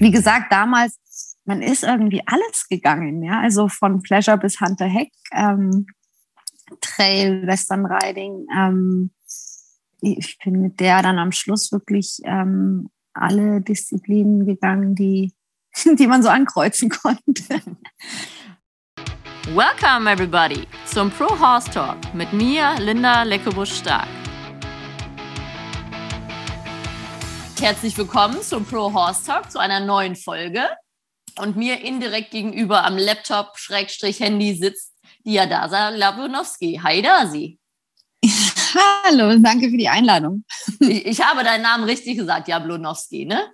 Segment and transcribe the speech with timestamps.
[0.00, 0.98] wie gesagt, damals,
[1.44, 5.86] man ist irgendwie alles gegangen, ja, also von Pleasure bis Hunter Heck, ähm,
[6.80, 8.46] Trail, Western Riding.
[8.56, 9.10] Ähm,
[10.00, 15.34] ich bin mit der dann am Schluss wirklich ähm, alle Disziplinen gegangen, die,
[15.98, 17.60] die man so ankreuzen konnte.
[19.54, 24.19] Welcome everybody zum Pro Horse Talk mit mir, Linda Leckebusch-Stark.
[27.60, 30.66] Herzlich willkommen zum Pro Horse Talk, zu einer neuen Folge.
[31.38, 34.94] Und mir indirekt gegenüber am Laptop, Schrägstrich Handy sitzt
[35.26, 36.80] Diadasa Labunowski.
[36.82, 37.58] Hi Dasi.
[39.04, 40.44] Hallo, danke für die Einladung.
[40.80, 43.52] Ich, ich habe deinen Namen richtig gesagt, Jablonowski, ne?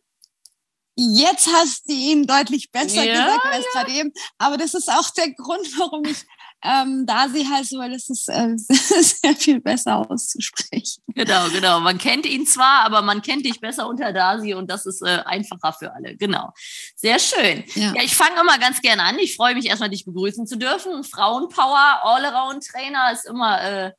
[0.95, 3.82] Jetzt hast du ihn deutlich besser ja, gesagt als ja.
[3.82, 4.12] gerade eben.
[4.38, 6.24] Aber das ist auch der Grund, warum ich
[6.62, 11.02] ähm, Dasi heiße, weil das ist äh, sehr viel besser auszusprechen.
[11.09, 11.80] Genau, genau.
[11.80, 15.23] Man kennt ihn zwar, aber man kennt dich besser unter Dasi und das ist äh,
[15.24, 16.16] einfacher für alle.
[16.16, 16.52] Genau.
[16.96, 17.65] Sehr schön.
[17.74, 19.18] Ja, ja ich fange immer ganz gerne an.
[19.18, 21.04] Ich freue mich erstmal, dich begrüßen zu dürfen.
[21.04, 23.93] Frauenpower, Allround-Trainer ist immer äh,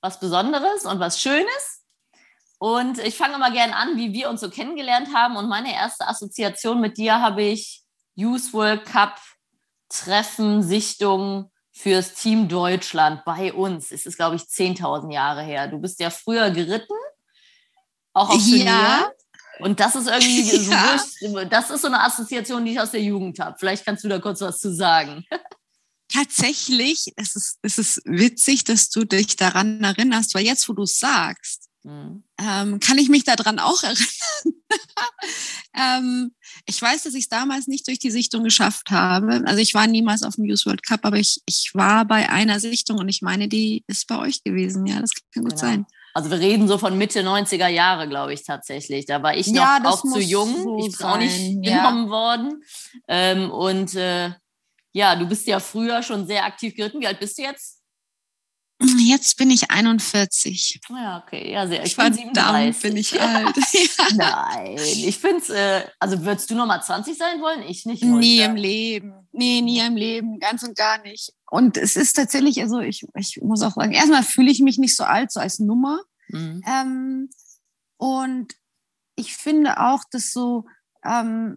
[0.00, 1.82] was Besonderes und was Schönes.
[2.58, 5.36] Und ich fange immer gerne an, wie wir uns so kennengelernt haben.
[5.36, 7.82] Und meine erste Assoziation mit dir habe ich
[8.14, 9.20] Youth World Cup
[9.88, 13.92] Treffen, Sichtung fürs Team Deutschland bei uns.
[13.92, 15.68] Es ist, glaube ich, 10.000 Jahre her.
[15.68, 16.94] Du bist ja früher geritten,
[18.14, 18.64] auch auf Turnier.
[18.64, 19.12] Ja.
[19.58, 20.98] Und das ist irgendwie, ja.
[20.98, 23.56] so, das ist so eine Assoziation, die ich aus der Jugend habe.
[23.58, 25.26] Vielleicht kannst du da kurz was zu sagen.
[26.08, 30.84] Tatsächlich, es ist, es ist witzig, dass du dich daran erinnerst, weil jetzt, wo du
[30.84, 32.24] es sagst, Mhm.
[32.38, 34.08] Ähm, kann ich mich daran auch erinnern?
[35.76, 36.32] ähm,
[36.66, 39.42] ich weiß, dass ich es damals nicht durch die Sichtung geschafft habe.
[39.46, 42.58] Also ich war niemals auf dem News World Cup, aber ich, ich war bei einer
[42.58, 44.84] Sichtung und ich meine, die ist bei euch gewesen.
[44.86, 45.60] Ja, das kann gut genau.
[45.60, 45.86] sein.
[46.12, 49.06] Also wir reden so von Mitte 90er Jahre, glaube ich tatsächlich.
[49.06, 50.56] Da war ich noch ja, auch zu jung.
[50.64, 51.76] So ich bin auch nicht ja.
[51.76, 52.64] genommen worden.
[53.06, 54.30] Ähm, und äh,
[54.92, 57.00] ja, du bist ja früher schon sehr aktiv geritten.
[57.00, 57.80] Wie alt bist du jetzt?
[58.78, 60.80] Jetzt bin ich 41.
[60.90, 61.84] Ja, okay, ja, sehr.
[61.84, 62.82] Ich Verdammt, bin 37.
[62.82, 63.56] bin ich alt.
[63.72, 64.14] ja.
[64.14, 67.62] Nein, ich finde es, äh, also würdest du noch mal 20 sein wollen?
[67.62, 68.04] Ich nicht.
[68.04, 69.14] Nie im Leben.
[69.32, 71.32] Nee, nie im Leben, ganz und gar nicht.
[71.50, 74.94] Und es ist tatsächlich, also ich, ich muss auch sagen, erstmal fühle ich mich nicht
[74.94, 76.00] so alt, so als Nummer.
[76.28, 76.62] Mhm.
[76.66, 77.30] Ähm,
[77.96, 78.54] und
[79.14, 80.66] ich finde auch, dass so,
[81.02, 81.56] ähm,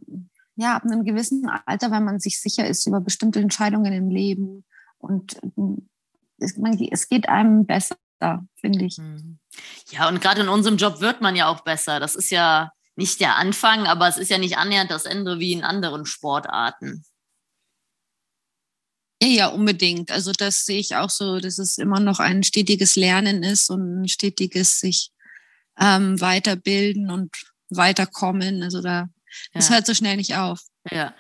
[0.56, 4.64] ja, ab einem gewissen Alter, wenn man sich sicher ist über bestimmte Entscheidungen im Leben
[4.98, 5.40] und
[6.40, 7.98] es, geht einem besser,
[8.56, 8.98] finde ich.
[8.98, 9.40] Mhm.
[9.92, 12.00] Ja, und gerade in unserem Job wird man ja auch besser.
[12.00, 15.54] Das ist ja nicht der Anfang, aber es ist ja nicht annähernd das Ende wie
[15.54, 17.04] in anderen Sportarten.
[19.22, 20.12] Ja, ja, unbedingt.
[20.12, 24.02] Also das sehe ich auch so, dass es immer noch ein stetiges Lernen ist und
[24.02, 25.12] ein stetiges sich
[25.78, 27.32] ähm, weiterbilden und
[27.70, 28.64] weiterkommen.
[28.64, 29.10] Also da,
[29.54, 29.76] das ja.
[29.76, 30.62] hört so schnell nicht auf.
[30.92, 31.14] Ja.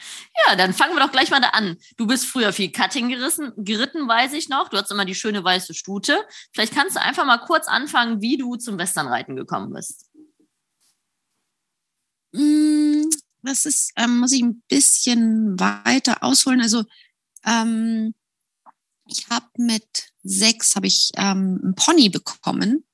[0.47, 1.77] ja, dann fangen wir doch gleich mal da an.
[1.97, 4.69] Du bist früher viel Cutting gerissen, geritten, weiß ich noch.
[4.69, 6.17] Du hast immer die schöne weiße Stute.
[6.53, 10.09] Vielleicht kannst du einfach mal kurz anfangen, wie du zum Westernreiten gekommen bist.
[12.31, 13.09] Mm,
[13.41, 16.61] das ist, ähm, muss ich ein bisschen weiter ausholen.
[16.61, 16.85] Also
[17.45, 18.13] ähm,
[19.07, 22.85] ich habe mit sechs habe ich ähm, einen Pony bekommen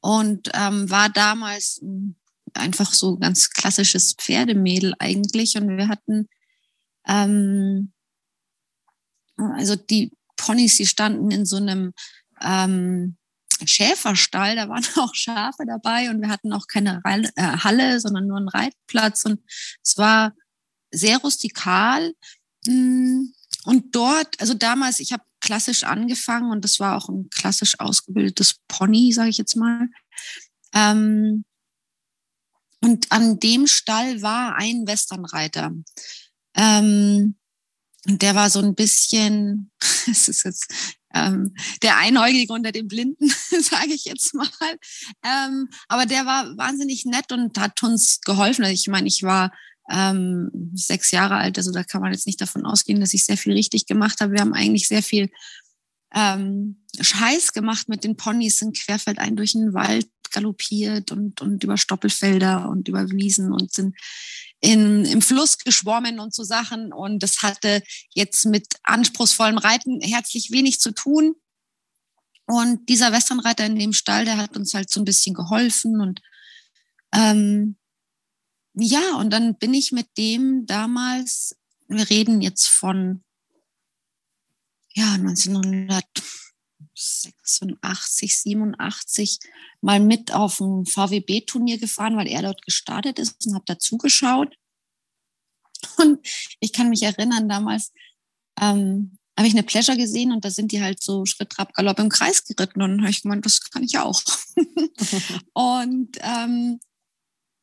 [0.00, 1.80] und ähm, war damals
[2.54, 5.56] einfach so ganz klassisches Pferdemädel eigentlich.
[5.56, 6.28] Und wir hatten,
[7.06, 7.92] ähm,
[9.36, 11.92] also die Ponys, die standen in so einem
[12.40, 13.16] ähm,
[13.64, 18.38] Schäferstall, da waren auch Schafe dabei und wir hatten auch keine äh, Halle, sondern nur
[18.38, 19.24] einen Reitplatz.
[19.24, 19.40] Und
[19.82, 20.34] es war
[20.90, 22.14] sehr rustikal.
[22.66, 23.26] Mm,
[23.64, 28.56] und dort, also damals, ich habe klassisch angefangen und das war auch ein klassisch ausgebildetes
[28.68, 29.88] Pony, sage ich jetzt mal.
[30.74, 31.44] Ähm,
[32.82, 35.72] und an dem Stall war ein Westernreiter.
[36.54, 37.36] Ähm,
[38.06, 39.70] und der war so ein bisschen,
[40.10, 40.72] es ist jetzt
[41.14, 43.28] ähm, der Einäugige unter den Blinden,
[43.60, 44.48] sage ich jetzt mal.
[45.24, 48.64] Ähm, aber der war wahnsinnig nett und hat uns geholfen.
[48.64, 49.52] Also ich meine, ich war
[49.90, 53.36] ähm, sechs Jahre alt, also da kann man jetzt nicht davon ausgehen, dass ich sehr
[53.36, 54.32] viel richtig gemacht habe.
[54.32, 55.30] Wir haben eigentlich sehr viel
[56.14, 61.76] ähm, Scheiß gemacht mit den Ponys, sind querfeldein durch den Wald galoppiert und, und über
[61.76, 63.96] Stoppelfelder und über Wiesen und sind
[64.60, 66.92] in, im Fluss geschwommen und so Sachen.
[66.92, 67.82] Und das hatte
[68.14, 71.34] jetzt mit anspruchsvollem Reiten herzlich wenig zu tun.
[72.46, 76.20] Und dieser Westernreiter in dem Stall, der hat uns halt so ein bisschen geholfen und
[77.14, 77.76] ähm,
[78.74, 81.56] ja, und dann bin ich mit dem damals,
[81.88, 83.22] wir reden jetzt von
[84.94, 86.04] ja, 1900
[86.94, 89.38] 86, 87
[89.80, 94.56] mal mit auf ein VWB-Turnier gefahren, weil er dort gestartet ist und habe dazugeschaut.
[95.98, 96.26] Und
[96.60, 97.92] ich kann mich erinnern, damals
[98.60, 101.98] ähm, habe ich eine Pleasure gesehen und da sind die halt so Schritt, Trab, Galopp
[101.98, 102.82] im Kreis geritten.
[102.82, 104.22] Und dann habe ich gemeint, das kann ich auch.
[105.54, 106.80] und ähm,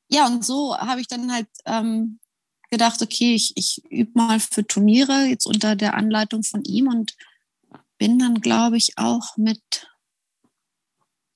[0.10, 2.20] ja, und so habe ich dann halt ähm,
[2.70, 7.16] gedacht, okay, ich, ich übe mal für Turniere jetzt unter der Anleitung von ihm und
[7.98, 9.88] bin dann, glaube ich, auch mit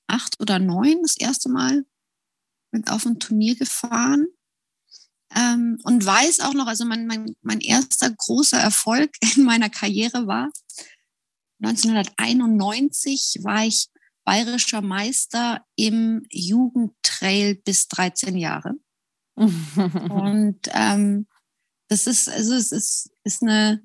[0.07, 1.85] acht oder neun das erste Mal
[2.71, 4.27] mit auf ein Turnier gefahren.
[5.35, 10.27] Ähm, und weiß auch noch, also mein, mein, mein erster großer Erfolg in meiner Karriere
[10.27, 10.49] war
[11.63, 13.89] 1991 war ich
[14.25, 18.75] bayerischer Meister im Jugendtrail bis 13 Jahre.
[19.35, 21.27] und ähm,
[21.87, 23.81] das ist, also es ist, ist eine,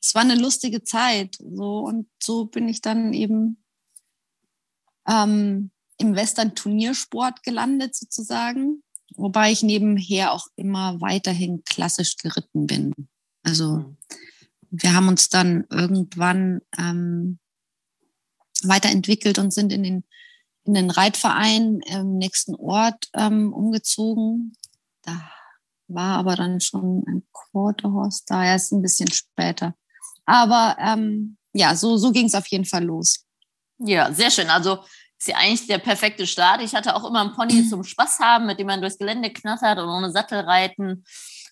[0.00, 1.36] es war eine lustige Zeit.
[1.38, 3.62] So, und so bin ich dann eben
[5.06, 8.82] ähm, im Western-Turniersport gelandet sozusagen,
[9.14, 12.94] wobei ich nebenher auch immer weiterhin klassisch geritten bin.
[13.42, 13.96] Also mhm.
[14.70, 17.38] wir haben uns dann irgendwann ähm,
[18.62, 20.04] weiterentwickelt und sind in den,
[20.64, 24.56] in den Reitverein im nächsten Ort ähm, umgezogen.
[25.02, 25.30] Da
[25.88, 29.74] war aber dann schon ein Quarterhorse da, erst ein bisschen später.
[30.24, 33.24] Aber ähm, ja, so, so ging es auf jeden Fall los.
[33.78, 34.48] Ja, sehr schön.
[34.48, 34.78] Also
[35.18, 36.62] ist ja eigentlich der perfekte Start.
[36.62, 39.78] Ich hatte auch immer einen Pony zum Spaß haben, mit dem man durchs Gelände knattert
[39.78, 41.04] und ohne Sattel reiten.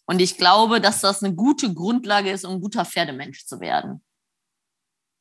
[0.07, 4.03] Und ich glaube, dass das eine gute Grundlage ist, um ein guter Pferdemensch zu werden.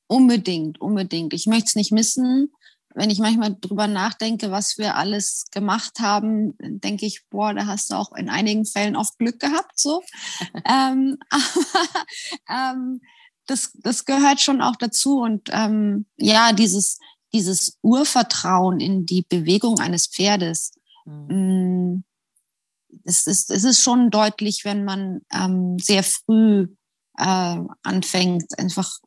[0.07, 1.33] Unbedingt, unbedingt.
[1.33, 2.53] Ich möchte es nicht missen.
[2.93, 7.91] Wenn ich manchmal drüber nachdenke, was wir alles gemacht haben, denke ich, boah, da hast
[7.91, 10.01] du auch in einigen Fällen oft Glück gehabt, so.
[10.65, 12.05] ähm, aber
[12.49, 13.01] ähm,
[13.45, 15.19] das, das gehört schon auch dazu.
[15.19, 16.99] Und ähm, ja, dieses,
[17.33, 20.73] dieses Urvertrauen in die Bewegung eines Pferdes,
[21.05, 22.03] mhm.
[23.03, 26.67] es, ist, es ist schon deutlich, wenn man ähm, sehr früh
[27.17, 28.99] äh, anfängt, einfach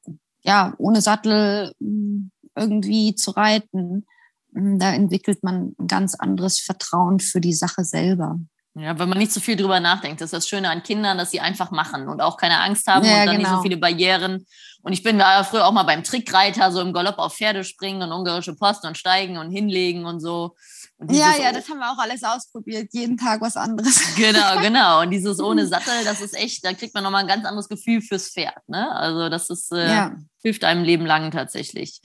[0.43, 4.07] ja, ohne Sattel hm, irgendwie zu reiten.
[4.55, 8.39] Hm, da entwickelt man ein ganz anderes Vertrauen für die Sache selber.
[8.75, 10.21] Ja, wenn man nicht so viel drüber nachdenkt.
[10.21, 13.05] Das ist das Schöne an Kindern, dass sie einfach machen und auch keine Angst haben
[13.05, 13.39] ja, und dann genau.
[13.39, 13.63] nicht so genau.
[13.63, 14.47] viele Barrieren.
[14.83, 18.03] Und ich bin da früher auch mal beim Trickreiter, so im Galopp auf Pferde springen
[18.03, 20.55] und ungarische Post und steigen und hinlegen und so.
[20.99, 22.89] Und ja, ja, das haben wir auch alles ausprobiert.
[22.93, 24.01] Jeden Tag was anderes.
[24.17, 25.03] Genau, genau.
[25.03, 28.03] Und dieses ohne Sattel, das ist echt, da kriegt man nochmal ein ganz anderes Gefühl
[28.03, 28.69] fürs Pferd.
[28.69, 28.91] Ne?
[28.93, 30.17] Also das ist, äh, ja.
[30.43, 32.01] hilft einem Leben lang tatsächlich.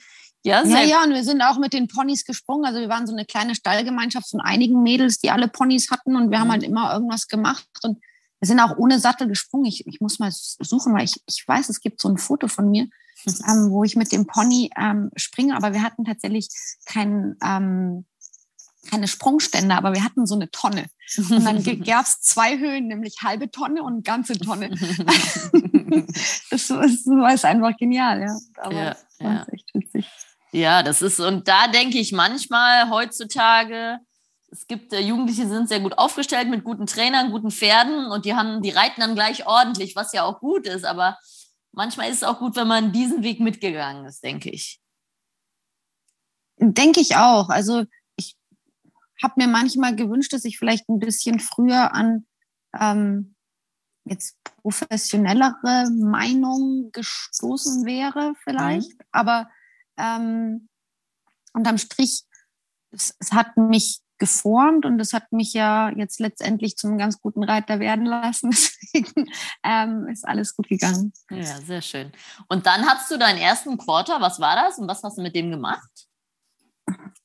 [0.46, 2.66] Ja, ja, ja, und wir sind auch mit den Ponys gesprungen.
[2.66, 6.30] Also wir waren so eine kleine Stallgemeinschaft von einigen Mädels, die alle Ponys hatten und
[6.30, 6.52] wir haben mhm.
[6.52, 7.98] halt immer irgendwas gemacht und
[8.40, 9.66] wir sind auch ohne Sattel gesprungen.
[9.66, 12.70] Ich, ich muss mal suchen, weil ich, ich weiß, es gibt so ein Foto von
[12.70, 12.88] mir,
[13.26, 16.50] ähm, wo ich mit dem Pony ähm, springe, aber wir hatten tatsächlich
[16.86, 18.06] kein, ähm,
[18.92, 20.86] keine Sprungstände, aber wir hatten so eine Tonne.
[21.18, 24.70] Und dann gab es zwei Höhen, nämlich halbe Tonne und ganze Tonne.
[26.52, 26.70] das, das
[27.08, 28.38] war einfach genial, ja.
[28.58, 29.46] Aber ja, das war ja.
[29.52, 30.06] echt witzig.
[30.56, 34.00] Ja, das ist, und da denke ich manchmal heutzutage,
[34.50, 38.24] es gibt äh, Jugendliche, die sind sehr gut aufgestellt mit guten Trainern, guten Pferden und
[38.24, 41.18] die haben, die reiten dann gleich ordentlich, was ja auch gut ist, aber
[41.74, 44.80] manchmal ist es auch gut, wenn man diesen Weg mitgegangen ist, denke ich.
[46.58, 47.50] Denke ich auch.
[47.50, 47.84] Also
[48.16, 48.38] ich
[49.22, 52.26] habe mir manchmal gewünscht, dass ich vielleicht ein bisschen früher an
[52.80, 53.36] ähm,
[54.06, 58.94] jetzt professionellere Meinungen gestoßen wäre, vielleicht.
[58.94, 59.06] Mhm.
[59.12, 59.50] Aber
[59.98, 60.68] ähm,
[61.54, 62.24] unterm Strich,
[62.92, 67.44] es, es, hat mich geformt und es hat mich ja jetzt letztendlich zum ganz guten
[67.44, 68.50] Reiter werden lassen.
[68.94, 69.30] Deswegen
[69.64, 71.14] ähm, ist alles gut gegangen.
[71.30, 72.12] Ja, sehr schön.
[72.48, 74.22] Und dann hast du deinen ersten Quarter.
[74.22, 75.90] Was war das und was hast du mit dem gemacht?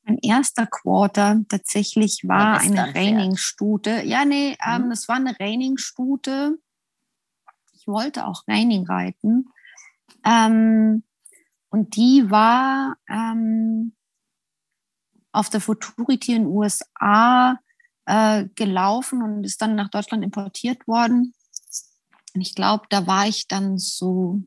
[0.03, 4.03] Mein erster Quarter tatsächlich war eine Raining-Stute.
[4.05, 4.93] Ja, nee, ähm, mhm.
[4.93, 6.59] es war eine Raining-Stute.
[7.75, 9.51] Ich wollte auch Raining reiten.
[10.25, 11.05] Ähm,
[11.71, 13.95] und die war ähm,
[15.33, 17.59] auf der Futurity in den USA
[18.07, 21.33] äh, gelaufen und ist dann nach Deutschland importiert worden.
[22.35, 24.43] Und ich glaube, da war ich dann so,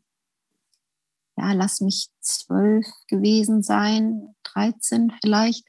[1.38, 5.66] ja, lass mich zwölf gewesen sein, 13 vielleicht.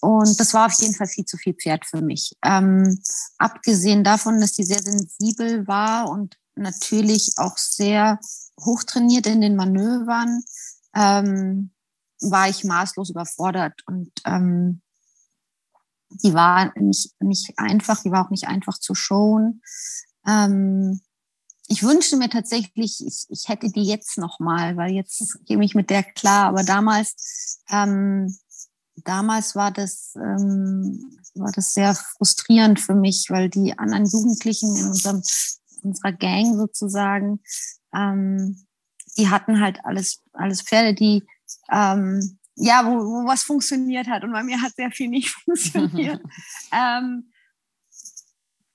[0.00, 2.36] Und das war auf jeden Fall viel zu viel Pferd für mich.
[2.42, 2.98] Ähm,
[3.36, 8.18] abgesehen davon, dass die sehr sensibel war und natürlich auch sehr
[8.64, 10.42] hochtrainiert in den Manövern,
[10.94, 11.70] ähm,
[12.20, 14.82] war ich maßlos überfordert und ähm,
[16.10, 19.62] die war nicht, nicht einfach, die war auch nicht einfach zu showen.
[20.26, 21.00] Ähm,
[21.68, 25.88] ich wünschte mir tatsächlich, ich, ich hätte die jetzt nochmal, weil jetzt gehe ich mit
[25.88, 28.36] der klar, aber damals, ähm,
[28.96, 34.86] damals war das, ähm, war das sehr frustrierend für mich, weil die anderen Jugendlichen in
[34.88, 35.22] unserem
[35.84, 37.40] unserer Gang sozusagen,
[37.94, 38.66] ähm,
[39.16, 41.24] die hatten halt alles, alles Pferde, die
[41.70, 44.22] ähm, ja, wo, wo was funktioniert hat.
[44.22, 46.20] Und bei mir hat sehr viel nicht funktioniert.
[46.72, 47.32] ähm,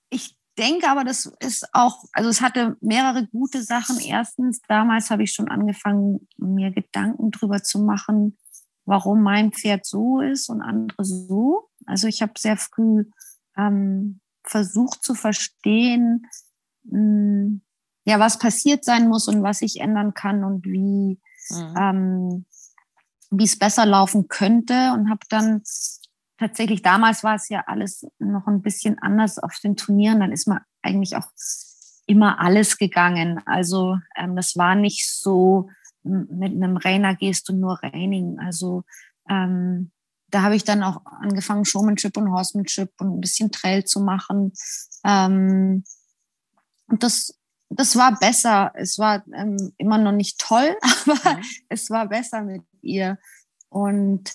[0.09, 3.99] ich denke aber, das ist auch, also es hatte mehrere gute Sachen.
[3.99, 8.37] Erstens, damals habe ich schon angefangen, mir Gedanken drüber zu machen,
[8.85, 11.69] warum mein Pferd so ist und andere so.
[11.85, 13.05] Also ich habe sehr früh
[13.57, 16.27] ähm, versucht zu verstehen,
[16.89, 17.61] mh, hm,
[18.05, 21.75] ja, was passiert sein muss und was ich ändern kann und wie, mhm.
[21.77, 22.45] ähm,
[23.31, 25.63] wie es besser laufen könnte und habe dann
[26.37, 30.47] tatsächlich, damals war es ja alles noch ein bisschen anders auf den Turnieren, dann ist
[30.47, 31.27] man eigentlich auch
[32.05, 33.41] immer alles gegangen.
[33.45, 35.69] Also ähm, das war nicht so,
[36.03, 38.37] mit einem Rainer gehst du nur Raining.
[38.39, 38.83] Also
[39.27, 39.91] ähm,
[40.29, 44.53] da habe ich dann auch angefangen, Showmanship und Horsemanship und ein bisschen Trail zu machen.
[45.03, 45.83] Ähm,
[46.87, 47.37] und das,
[47.69, 48.71] das war besser.
[48.75, 50.75] Es war ähm, immer noch nicht toll,
[51.05, 51.43] aber mhm.
[51.69, 53.17] es war besser mit ihr.
[53.69, 54.31] Und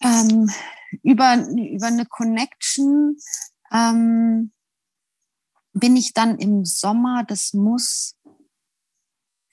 [0.00, 0.50] ähm,
[1.02, 3.16] über, über eine Connection
[3.72, 4.52] ähm,
[5.72, 8.16] bin ich dann im Sommer, das muss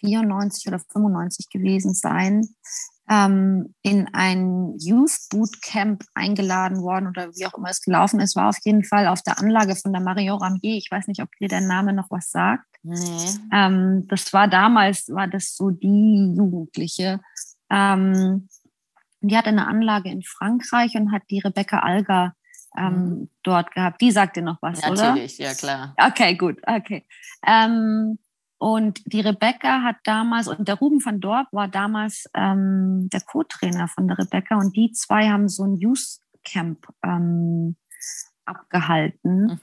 [0.05, 2.47] 94 oder 95 gewesen sein,
[3.09, 8.49] ähm, in ein Youth Bootcamp eingeladen worden oder wie auch immer es gelaufen ist, war
[8.49, 10.75] auf jeden Fall auf der Anlage von der Mario Ramier.
[10.75, 12.65] Ich weiß nicht, ob dir der Name noch was sagt.
[12.81, 13.29] Nee.
[13.53, 17.19] Ähm, das war damals, war das so die Jugendliche.
[17.69, 18.47] Ähm,
[19.21, 22.33] die hatte eine Anlage in Frankreich und hat die Rebecca Alga
[22.77, 23.29] ähm, mhm.
[23.43, 24.01] dort gehabt.
[24.01, 25.09] Die sagte noch was, Natürlich, oder?
[25.09, 25.95] Natürlich, ja klar.
[25.97, 27.05] Okay, gut, okay.
[27.45, 28.17] Ähm,
[28.57, 33.87] und die Rebecca hat damals, und der Ruben van Dorp war damals ähm, der Co-Trainer
[33.87, 37.75] von der Rebecca und die zwei haben so ein Youth Camp ähm,
[38.45, 39.59] abgehalten.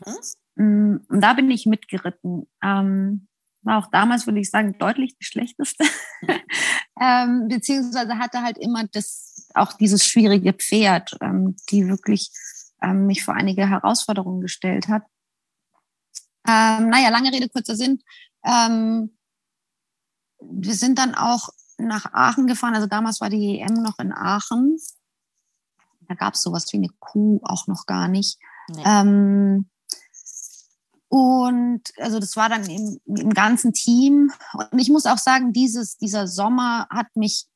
[0.57, 0.63] Mhm.
[0.65, 2.47] Mm, und da bin ich mitgeritten.
[2.63, 3.29] Ähm,
[3.63, 5.85] war auch damals, würde ich sagen, deutlich die schlechteste.
[7.01, 12.31] ähm, beziehungsweise hatte halt immer das, auch dieses schwierige Pferd, ähm, die wirklich
[12.83, 15.05] ähm, mich vor einige Herausforderungen gestellt hat.
[16.47, 18.03] Ähm, naja, lange Rede, kurzer Sinn.
[18.45, 19.17] Ähm,
[20.41, 22.75] wir sind dann auch nach Aachen gefahren.
[22.75, 24.79] Also damals war die EM noch in Aachen.
[26.09, 28.39] Da gab es sowas wie eine Kuh auch noch gar nicht.
[28.69, 28.83] Nee.
[28.85, 29.69] Ähm,
[31.09, 34.33] und also das war dann im, im ganzen Team.
[34.55, 37.47] Und ich muss auch sagen, dieses, dieser Sommer hat mich,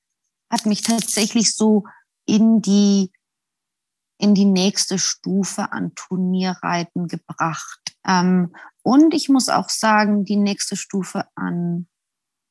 [0.50, 1.84] hat mich tatsächlich so
[2.26, 3.10] in die,
[4.18, 7.80] in die nächste Stufe an Turnierreiten gebracht.
[8.06, 8.54] Ähm,
[8.86, 11.88] und ich muss auch sagen, die nächste Stufe an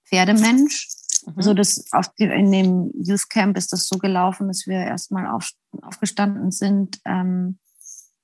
[0.04, 0.90] Pferdemensch.
[1.26, 1.34] Mhm.
[1.38, 5.28] Also das auf die, in dem Youth Camp ist das so gelaufen, dass wir erstmal
[5.28, 5.50] auf,
[5.82, 7.58] aufgestanden sind, ähm,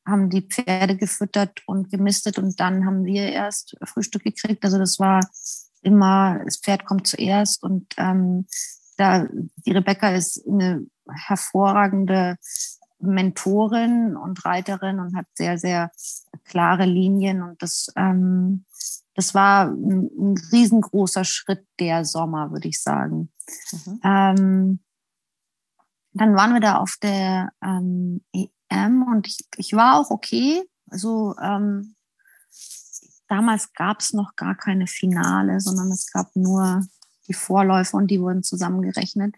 [0.06, 4.65] haben die Pferde gefüttert und gemistet und dann haben wir erst Frühstück gekriegt.
[4.65, 5.22] Also das war
[5.82, 8.46] immer, das Pferd kommt zuerst und ähm,
[8.98, 9.25] da
[9.65, 12.36] die Rebecca ist eine hervorragende
[13.00, 15.91] Mentorin und Reiterin und hat sehr, sehr
[16.51, 18.65] klare Linien und das, ähm,
[19.15, 23.31] das war ein, ein riesengroßer Schritt der Sommer, würde ich sagen.
[23.72, 24.00] Mhm.
[24.03, 24.79] Ähm,
[26.13, 28.22] dann waren wir da auf der ähm,
[28.70, 30.62] ähm, und ich, ich war auch okay.
[30.89, 31.96] Also ähm,
[33.27, 36.86] damals gab es noch gar keine Finale, sondern es gab nur
[37.27, 39.36] die Vorläufe und die wurden zusammengerechnet.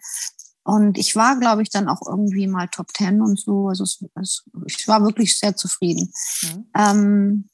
[0.64, 3.68] Und ich war, glaube ich, dann auch irgendwie mal Top Ten und so.
[3.68, 6.12] Also es, es, ich war wirklich sehr zufrieden.
[6.42, 6.66] Mhm.
[6.74, 7.48] Ähm,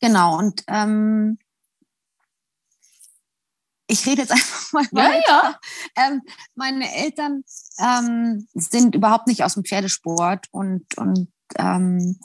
[0.00, 1.38] genau, und ähm,
[3.88, 5.20] ich rede jetzt einfach mal ja, weiter.
[5.26, 5.60] Ja.
[5.96, 6.22] Ähm,
[6.54, 7.42] meine Eltern
[7.78, 12.18] ähm, sind überhaupt nicht aus dem Pferdesport und, und ähm,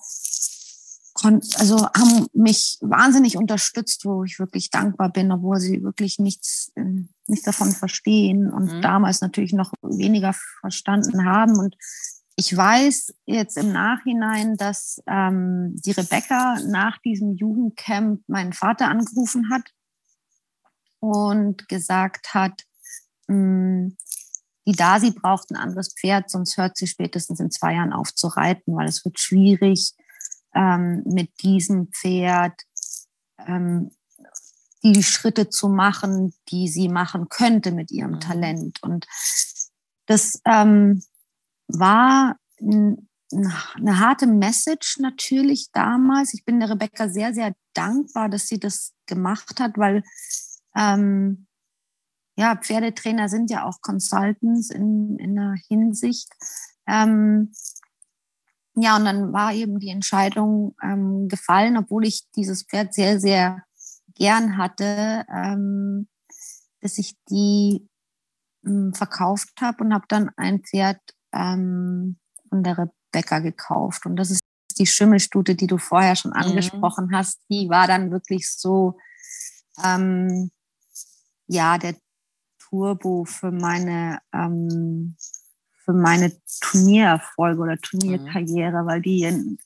[1.23, 7.05] also haben mich wahnsinnig unterstützt, wo ich wirklich dankbar bin, obwohl sie wirklich nichts, äh,
[7.27, 8.81] nichts davon verstehen und mhm.
[8.81, 11.57] damals natürlich noch weniger verstanden haben.
[11.57, 11.75] Und
[12.35, 19.49] ich weiß jetzt im Nachhinein, dass ähm, die Rebecca nach diesem Jugendcamp meinen Vater angerufen
[19.49, 19.63] hat
[20.99, 22.63] und gesagt hat,
[23.27, 23.97] hm,
[24.67, 28.27] die Dasi braucht ein anderes Pferd, sonst hört sie spätestens in zwei Jahren auf zu
[28.27, 29.93] reiten, weil es wird schwierig
[30.57, 32.63] ähm, mit diesem Pferd
[33.45, 33.91] ähm,
[34.83, 38.19] die Schritte zu machen, die sie machen könnte mit ihrem mhm.
[38.19, 38.83] Talent.
[38.83, 39.05] Und
[40.07, 41.03] das ähm,
[41.67, 46.33] war eine harte Message natürlich damals.
[46.33, 50.03] Ich bin der Rebecca sehr, sehr dankbar, dass sie das gemacht hat, weil
[50.75, 51.47] ähm,
[52.37, 56.29] ja, Pferdetrainer sind ja auch Consultants in, in der Hinsicht.
[56.87, 57.51] Ähm,
[58.79, 63.63] ja, und dann war eben die Entscheidung ähm, gefallen, obwohl ich dieses Pferd sehr, sehr
[64.13, 66.07] gern hatte, ähm,
[66.81, 67.87] dass ich die
[68.63, 70.99] ähm, verkauft habe und habe dann ein Pferd
[71.33, 72.19] ähm,
[72.49, 74.05] von der Rebecca gekauft.
[74.05, 74.41] Und das ist
[74.77, 76.37] die Schimmelstute, die du vorher schon mhm.
[76.37, 77.41] angesprochen hast.
[77.49, 78.99] Die war dann wirklich so,
[79.83, 80.51] ähm,
[81.47, 81.95] ja, der
[82.59, 85.15] Turbo für meine ähm,
[85.87, 88.87] für meine Turniererfolge oder Turnierkarriere, mhm.
[88.87, 89.57] weil die ein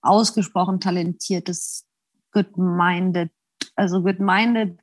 [0.00, 1.86] ausgesprochen talentiertes,
[2.32, 3.30] good-minded,
[3.76, 4.76] also good-minded,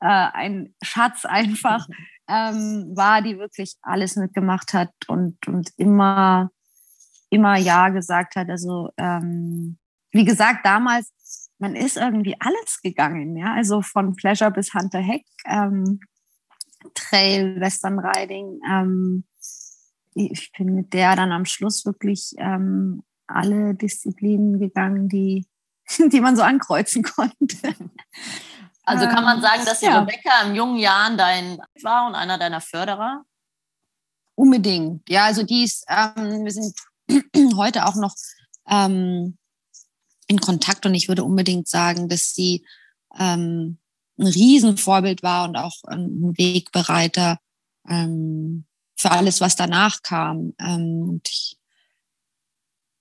[0.00, 1.88] äh, ein Schatz einfach
[2.28, 6.50] ähm, war, die wirklich alles mitgemacht hat und, und immer,
[7.30, 8.50] immer Ja gesagt hat.
[8.50, 9.78] Also ähm,
[10.12, 11.12] wie gesagt, damals,
[11.58, 16.00] man ist irgendwie alles gegangen, ja, also von Pleasure bis Hunter Heck, ähm,
[16.94, 19.24] Trail, Western Riding, ähm,
[20.14, 25.46] ich bin mit der dann am Schluss wirklich ähm, alle Disziplinen gegangen, die,
[25.98, 27.74] die man so ankreuzen konnte.
[28.84, 30.00] Also kann man sagen, dass die ja.
[30.00, 33.24] Rebecca in jungen Jahren dein war und einer deiner Förderer?
[34.34, 35.08] Unbedingt.
[35.08, 36.74] Ja, also die ist, ähm, wir sind
[37.56, 38.14] heute auch noch
[38.68, 39.36] ähm,
[40.26, 42.66] in Kontakt und ich würde unbedingt sagen, dass sie
[43.18, 43.78] ähm,
[44.18, 47.38] ein Riesenvorbild war und auch ein Wegbereiter
[47.88, 48.64] ähm,
[49.00, 50.54] für alles, was danach kam.
[50.58, 51.56] Ähm, und ich,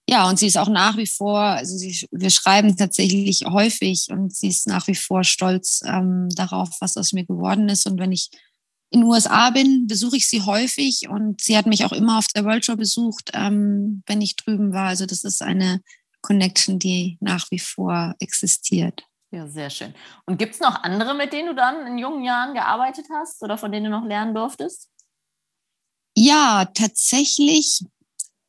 [0.10, 4.34] ja, und sie ist auch nach wie vor, also sie, wir schreiben tatsächlich häufig und
[4.34, 7.86] sie ist nach wie vor stolz ähm, darauf, was aus mir geworden ist.
[7.86, 8.29] Und wenn ich
[8.91, 12.27] in den USA bin, besuche ich sie häufig und sie hat mich auch immer auf
[12.27, 14.88] der World Show besucht, ähm, wenn ich drüben war.
[14.88, 15.82] Also das ist eine
[16.22, 19.03] Connection, die nach wie vor existiert.
[19.32, 19.94] Ja, sehr schön.
[20.25, 23.60] Und gibt es noch andere, mit denen du dann in jungen Jahren gearbeitet hast oder
[23.60, 24.89] von denen du noch lernen durftest?
[26.16, 27.83] Ja, tatsächlich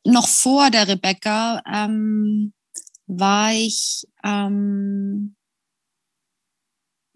[0.03, 2.53] noch vor der Rebecca ähm,
[3.07, 5.35] war ich, ähm,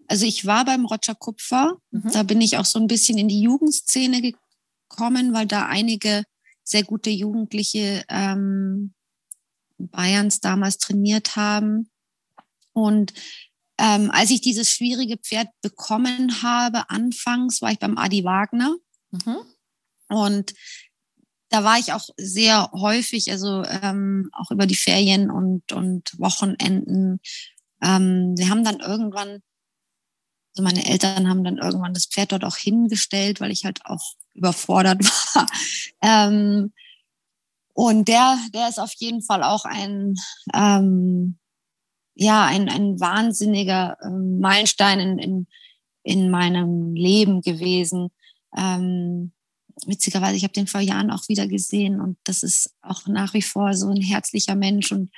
[0.08, 1.76] also ich war beim Roger Kupfer.
[1.90, 2.10] Mhm.
[2.12, 4.20] Da bin ich auch so ein bisschen in die Jugendszene
[4.88, 6.24] gekommen, weil da einige
[6.62, 8.94] sehr gute Jugendliche ähm,
[9.78, 11.90] Bayerns damals trainiert haben.
[12.72, 13.12] Und
[13.78, 18.76] ähm, als ich dieses schwierige Pferd bekommen habe, anfangs war ich beim Adi Wagner.
[19.10, 19.38] Mhm.
[20.08, 20.54] Und
[21.48, 27.20] da war ich auch sehr häufig, also ähm, auch über die Ferien und, und Wochenenden.
[27.82, 29.42] Ähm, wir haben dann irgendwann,
[30.54, 34.14] also meine Eltern haben dann irgendwann das Pferd dort auch hingestellt, weil ich halt auch
[34.34, 35.46] überfordert war.
[36.02, 36.72] ähm,
[37.74, 40.14] und der, der ist auf jeden Fall auch ein,
[40.54, 41.38] ähm,
[42.14, 45.46] ja, ein, ein wahnsinniger ähm, Meilenstein in, in,
[46.02, 48.08] in meinem Leben gewesen.
[48.56, 49.32] Ähm,
[49.84, 53.42] witzigerweise, ich habe den vor Jahren auch wieder gesehen und das ist auch nach wie
[53.42, 55.10] vor so ein herzlicher Mensch und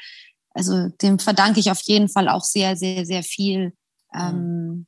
[0.51, 3.77] also dem verdanke ich auf jeden Fall auch sehr, sehr, sehr viel,
[4.13, 4.87] ähm,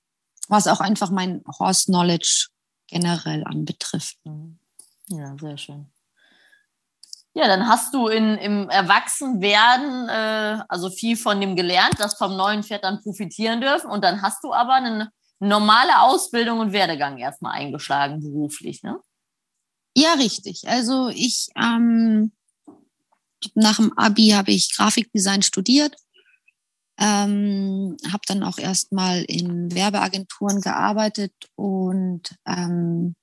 [0.49, 2.49] was auch einfach mein Horse Knowledge
[2.89, 4.19] generell anbetrifft.
[4.25, 4.59] Mhm.
[5.09, 5.87] Ja, sehr schön.
[7.33, 12.37] Ja, dann hast du in, im Erwachsenwerden äh, also viel von dem gelernt, das vom
[12.37, 13.89] neuen Pferd dann profitieren dürfen.
[13.89, 18.99] Und dann hast du aber eine normale Ausbildung und Werdegang erstmal eingeschlagen beruflich, ne?
[20.01, 20.67] Ja, richtig.
[20.67, 22.33] Also ich ähm,
[23.55, 25.95] nach dem Abi habe ich Grafikdesign studiert,
[26.99, 33.15] ähm, habe dann auch erstmal in Werbeagenturen gearbeitet und ähm,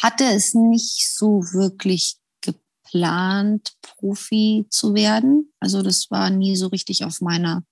[0.00, 5.52] hatte es nicht so wirklich geplant, Profi zu werden.
[5.58, 7.64] Also das war nie so richtig auf meiner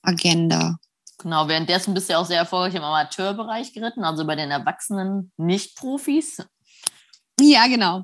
[0.00, 0.78] Agenda.
[1.18, 5.30] Genau, währenddessen bist du ja auch sehr erfolgreich im Amateurbereich geritten, also bei den Erwachsenen
[5.36, 6.38] Nicht-Profis.
[7.40, 8.02] Ja, genau.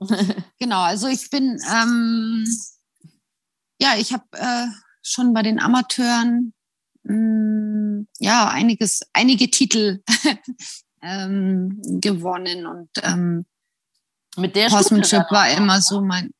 [0.59, 0.81] genau.
[0.81, 2.45] Also ich bin, ähm,
[3.81, 4.67] ja, ich habe äh,
[5.03, 6.53] schon bei den Amateuren
[7.05, 10.03] mh, mm, ja einiges, einige Titel
[11.03, 13.45] ähm, gewonnen und ähm,
[14.37, 16.31] mit der Horsemanship war immer so mein.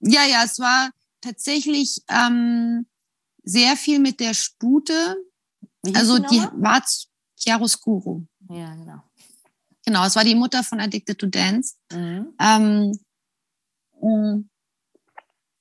[0.00, 2.86] Ja, ja, es war tatsächlich ähm,
[3.42, 5.16] sehr viel mit der Stute.
[5.94, 6.82] also die, die war
[7.36, 8.26] Chiaroscuro.
[8.48, 9.02] Ja, genau.
[9.90, 11.74] Genau, es war die Mutter von Addicted to Dance.
[11.90, 12.32] Mhm.
[12.38, 13.00] Ähm,
[14.00, 14.48] mm,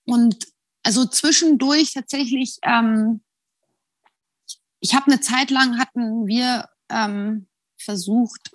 [0.06, 0.48] und
[0.84, 3.22] also zwischendurch tatsächlich, ähm,
[4.82, 8.52] ich habe eine Zeit lang hatten wir ähm, versucht,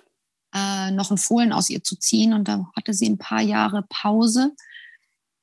[0.53, 3.83] äh, noch ein Fohlen aus ihr zu ziehen und da hatte sie ein paar Jahre
[3.89, 4.55] Pause.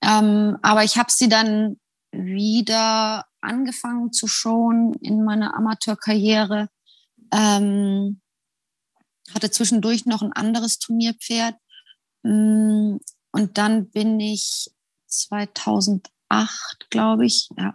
[0.00, 1.78] Ähm, aber ich habe sie dann
[2.10, 6.70] wieder angefangen zu showen in meiner Amateurkarriere.
[7.30, 8.21] Ähm,
[9.34, 11.56] hatte zwischendurch noch ein anderes Turnierpferd.
[12.22, 12.96] Mm,
[13.32, 14.70] und dann bin ich
[15.06, 16.10] 2008
[16.90, 17.74] glaube ich, ja,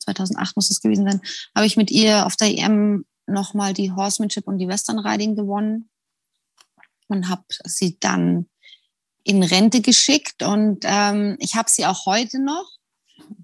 [0.00, 1.20] 2008 muss es gewesen sein,
[1.54, 5.90] habe ich mit ihr auf der EM nochmal die Horsemanship und die Western Riding gewonnen
[7.08, 8.48] und habe sie dann
[9.24, 12.70] in Rente geschickt und ähm, ich habe sie auch heute noch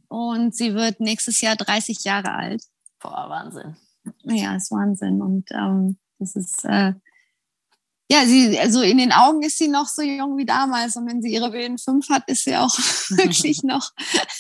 [0.09, 2.63] und sie wird nächstes Jahr 30 Jahre alt.
[3.01, 3.77] Boah, Wahnsinn.
[4.23, 6.93] Ja, ist Wahnsinn und ähm, das ist äh,
[8.13, 10.97] ja, sie, also in den Augen ist sie noch so jung wie damals.
[10.97, 12.69] Und wenn sie ihre wilden fünf hat, ist sie auch
[13.11, 13.91] wirklich noch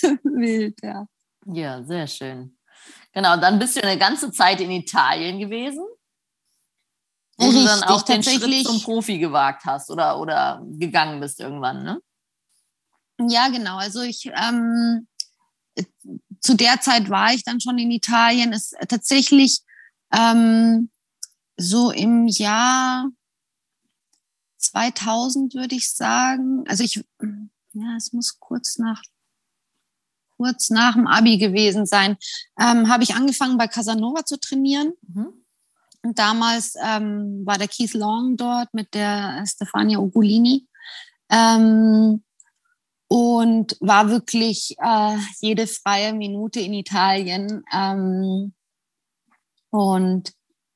[0.22, 1.06] wild, ja.
[1.46, 2.56] Ja, sehr schön.
[3.14, 5.84] Genau, dann bist du eine ganze Zeit in Italien gewesen.
[7.38, 11.40] Wo Richtig, du dann auch den Schritt zum Profi gewagt hast oder, oder gegangen bist
[11.40, 12.00] irgendwann, ne?
[13.28, 13.78] Ja, genau.
[13.78, 15.06] Also ich ähm,
[16.40, 18.52] zu der Zeit war ich dann schon in Italien.
[18.52, 19.60] Ist tatsächlich
[20.12, 20.90] ähm,
[21.56, 23.08] so im Jahr
[24.62, 26.64] 2000 würde ich sagen.
[26.68, 27.04] Also ich,
[27.72, 29.02] ja, es muss kurz nach
[30.42, 32.16] kurz nach dem Abi gewesen sein,
[32.58, 34.92] ähm, habe ich angefangen bei Casanova zu trainieren.
[35.06, 35.32] Mhm.
[36.02, 40.66] Und damals ähm, war der Keith Long dort mit der Stefania Ugolini.
[41.30, 42.24] Ähm,
[43.06, 47.62] und war wirklich äh, jede freie Minute in Italien.
[47.72, 48.52] Ähm,
[49.70, 50.32] und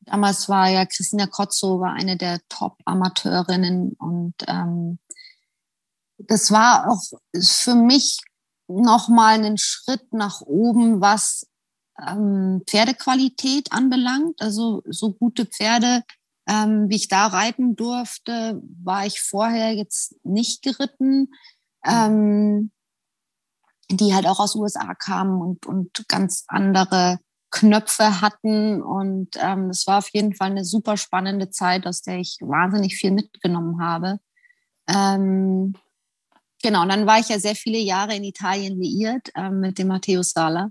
[0.07, 4.99] damals war ja Christina Kotzo war eine der Top-Amateurinnen und ähm,
[6.19, 7.03] das war auch
[7.39, 8.21] für mich
[8.69, 11.47] nochmal einen Schritt nach oben, was
[12.05, 14.41] ähm, Pferdequalität anbelangt.
[14.41, 16.03] Also so gute Pferde,
[16.49, 21.29] ähm, wie ich da reiten durfte, war ich vorher jetzt nicht geritten.
[21.85, 22.71] Ähm,
[23.91, 27.19] die halt auch aus USA kamen und, und ganz andere
[27.57, 28.83] Knöpfe hatten.
[28.83, 32.97] Und ähm, das war auf jeden Fall eine super spannende Zeit, aus der ich wahnsinnig
[32.97, 34.19] viel mitgenommen habe.
[34.89, 35.75] Ähm,
[36.63, 39.89] genau, und dann war ich ja sehr viele Jahre in Italien liiert ähm, mit dem
[39.89, 40.71] Matteo Sala.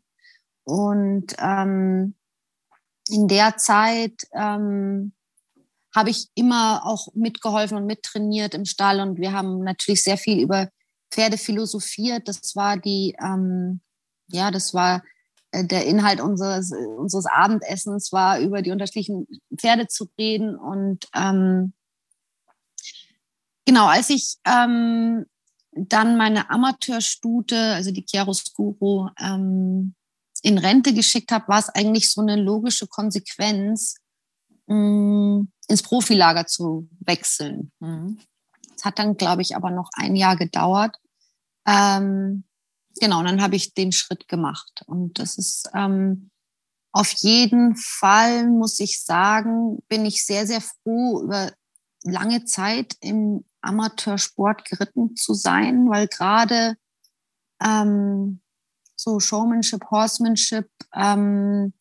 [0.64, 2.16] Und ähm,
[3.10, 5.14] in der Zeit ähm,
[5.96, 9.00] habe ich immer auch mitgeholfen und mittrainiert im Stall.
[9.00, 10.70] Und wir haben natürlich sehr viel über
[11.12, 12.28] Pferde philosophiert.
[12.28, 13.82] Das war die, ähm,
[14.28, 15.02] ja, das war
[15.64, 20.56] der Inhalt unseres, unseres Abendessens war, über die unterschiedlichen Pferde zu reden.
[20.56, 21.74] Und ähm,
[23.66, 25.26] genau, als ich ähm,
[25.72, 29.96] dann meine Amateurstute, also die Chiaroscuro, ähm,
[30.42, 33.96] in Rente geschickt habe, war es eigentlich so eine logische Konsequenz,
[34.68, 37.72] mh, mm, ins Profilager zu wechseln.
[37.80, 38.20] Mhm.
[38.74, 40.96] Das hat dann, glaube ich, aber noch ein Jahr gedauert.
[41.66, 42.44] Ähm,
[43.00, 44.84] genau, dann habe ich den Schritt gemacht.
[44.88, 46.30] Und das ist ähm,
[46.92, 51.52] auf jeden Fall, muss ich sagen, bin ich sehr, sehr froh, über
[52.04, 56.78] lange Zeit im Amateursport geritten zu sein, weil gerade
[57.62, 58.42] ähm,
[58.96, 61.74] so Showmanship, Horsemanship ähm,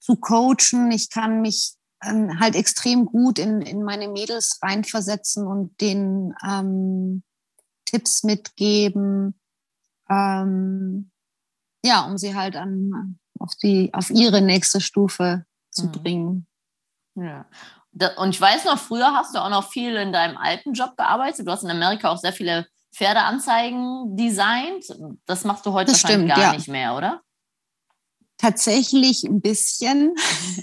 [0.00, 5.80] zu coachen, ich kann mich ähm, halt extrem gut in, in meine Mädels reinversetzen und
[5.80, 7.22] den ähm,
[7.86, 9.40] Tipps mitgeben,
[10.10, 11.10] ähm,
[11.84, 15.92] ja, um sie halt an, auf, die, auf ihre nächste Stufe zu mhm.
[15.92, 16.46] bringen.
[17.14, 17.46] Ja.
[18.18, 21.46] Und ich weiß noch, früher hast du auch noch viel in deinem alten Job gearbeitet.
[21.46, 24.84] Du hast in Amerika auch sehr viele Pferdeanzeigen designt.
[25.26, 26.56] Das machst du heute das wahrscheinlich stimmt, gar ja.
[26.56, 27.22] nicht mehr, oder?
[28.38, 30.14] Tatsächlich ein bisschen.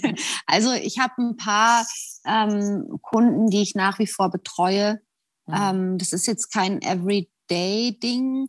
[0.46, 1.84] also ich habe ein paar
[2.24, 5.00] ähm, Kunden, die ich nach wie vor betreue.
[5.46, 5.54] Mhm.
[5.54, 8.48] Ähm, das ist jetzt kein Everyday-Ding,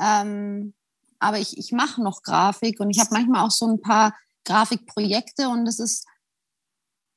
[0.00, 0.74] ähm,
[1.18, 5.48] aber ich, ich mache noch Grafik und ich habe manchmal auch so ein paar Grafikprojekte
[5.48, 6.06] und es ist,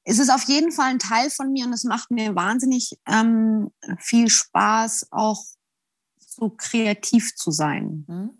[0.03, 3.71] es ist auf jeden Fall ein Teil von mir und es macht mir wahnsinnig ähm,
[3.99, 5.43] viel Spaß, auch
[6.17, 8.05] so kreativ zu sein.
[8.07, 8.39] Mhm.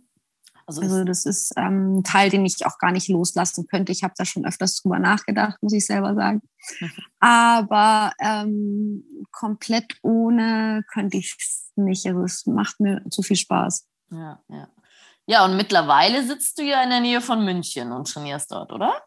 [0.65, 3.91] Also, also, das ist ähm, ein Teil, den ich auch gar nicht loslassen könnte.
[3.91, 6.41] Ich habe da schon öfters drüber nachgedacht, muss ich selber sagen.
[6.79, 6.91] Mhm.
[7.19, 12.05] Aber ähm, komplett ohne könnte ich es nicht.
[12.05, 13.88] Also es macht mir zu viel Spaß.
[14.11, 14.67] Ja, ja.
[15.25, 19.03] Ja, und mittlerweile sitzt du ja in der Nähe von München und trainierst dort, oder?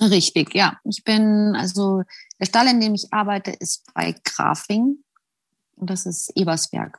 [0.00, 0.78] Richtig, ja.
[0.84, 2.02] Ich bin, also
[2.38, 4.98] der Stall, in dem ich arbeite, ist bei Grafing.
[5.76, 6.98] Und das ist Ebersberg.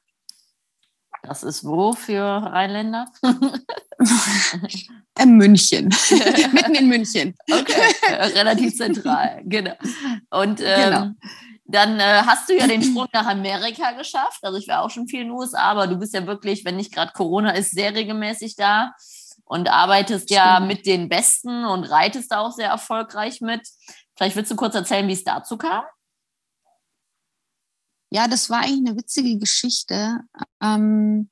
[1.24, 3.12] Das ist wo für Rheinländer?
[5.26, 5.88] München.
[6.52, 7.36] Mitten in München.
[7.52, 7.94] Okay,
[8.34, 9.74] relativ zentral, genau.
[10.30, 11.12] Und ähm, genau.
[11.68, 14.40] Dann äh, hast du ja den Sprung nach Amerika geschafft.
[14.42, 16.78] Also ich war auch schon viel in den USA, aber du bist ja wirklich, wenn
[16.78, 18.94] nicht gerade Corona ist, sehr regelmäßig da
[19.46, 20.38] und arbeitest Stimmt.
[20.38, 23.68] ja mit den Besten und reitest da auch sehr erfolgreich mit.
[24.16, 25.84] Vielleicht willst du kurz erzählen, wie es dazu kam?
[28.10, 30.22] Ja, das war eigentlich eine witzige Geschichte.
[30.62, 31.30] Ähm,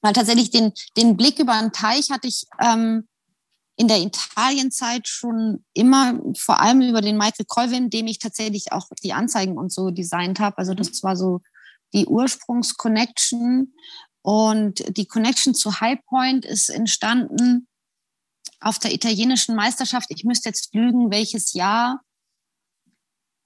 [0.00, 3.08] weil tatsächlich den, den Blick über den Teich hatte ich ähm,
[3.78, 8.88] in der Italienzeit schon immer, vor allem über den Michael Colvin, dem ich tatsächlich auch
[9.04, 10.58] die Anzeigen und so designt habe.
[10.58, 11.42] Also das war so
[11.94, 13.72] die Ursprungsconnection.
[14.22, 17.68] Und die Connection zu High Point ist entstanden
[18.58, 20.08] auf der italienischen Meisterschaft.
[20.10, 22.00] Ich müsste jetzt lügen, welches Jahr.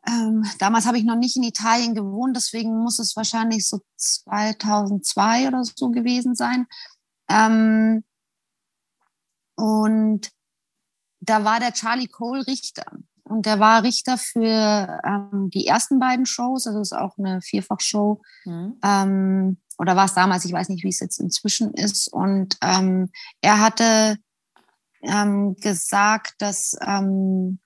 [0.08, 5.48] Ähm, damals habe ich noch nicht in Italien gewohnt, deswegen muss es wahrscheinlich so 2002
[5.48, 6.66] oder so gewesen sein.
[7.28, 8.02] Ähm,
[9.62, 10.32] und
[11.20, 12.84] da war der Charlie Cole Richter.
[13.22, 18.20] Und der war Richter für ähm, die ersten beiden Shows, also ist auch eine Vierfachshow.
[18.44, 18.80] Mhm.
[18.82, 22.08] Ähm, oder war es damals, ich weiß nicht, wie es jetzt inzwischen ist.
[22.08, 24.16] Und ähm, er hatte
[25.02, 27.60] ähm, gesagt, dass ähm,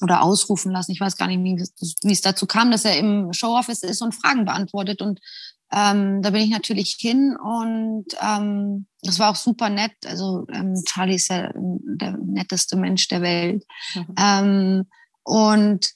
[0.00, 0.90] oder ausrufen lassen.
[0.90, 1.56] Ich weiß gar nicht, wie,
[2.02, 5.00] wie es dazu kam, dass er im Showoffice ist und Fragen beantwortet.
[5.02, 5.20] Und
[5.72, 9.96] ähm, da bin ich natürlich hin und ähm, das war auch super nett.
[10.06, 13.64] Also ähm, Charlie ist ja der netteste Mensch der Welt.
[13.94, 14.14] Mhm.
[14.18, 14.84] Ähm,
[15.24, 15.90] und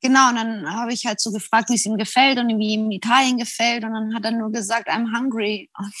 [0.00, 2.90] genau, und dann habe ich halt so gefragt, wie es ihm gefällt und wie ihm
[2.90, 3.84] Italien gefällt.
[3.84, 5.70] Und dann hat er nur gesagt, I'm hungry.
[5.78, 5.94] Und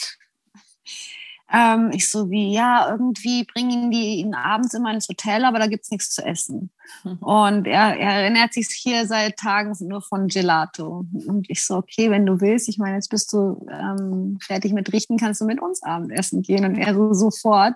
[1.52, 5.66] ähm, ich so wie, ja, irgendwie bringen die ihn abends immer ins Hotel, aber da
[5.66, 6.70] gibt's nichts zu essen.
[7.04, 7.18] Mhm.
[7.18, 11.04] Und er, er erinnert sich hier seit Tagen nur von Gelato.
[11.26, 14.92] Und ich so, okay, wenn du willst, ich meine, jetzt bist du ähm, fertig mit
[14.92, 16.64] Richten, kannst du mit uns Abendessen gehen.
[16.64, 17.74] Und er so sofort.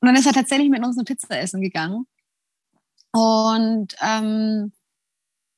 [0.00, 2.06] Und dann ist er tatsächlich mit uns eine Pizza essen gegangen.
[3.12, 4.72] Und ähm,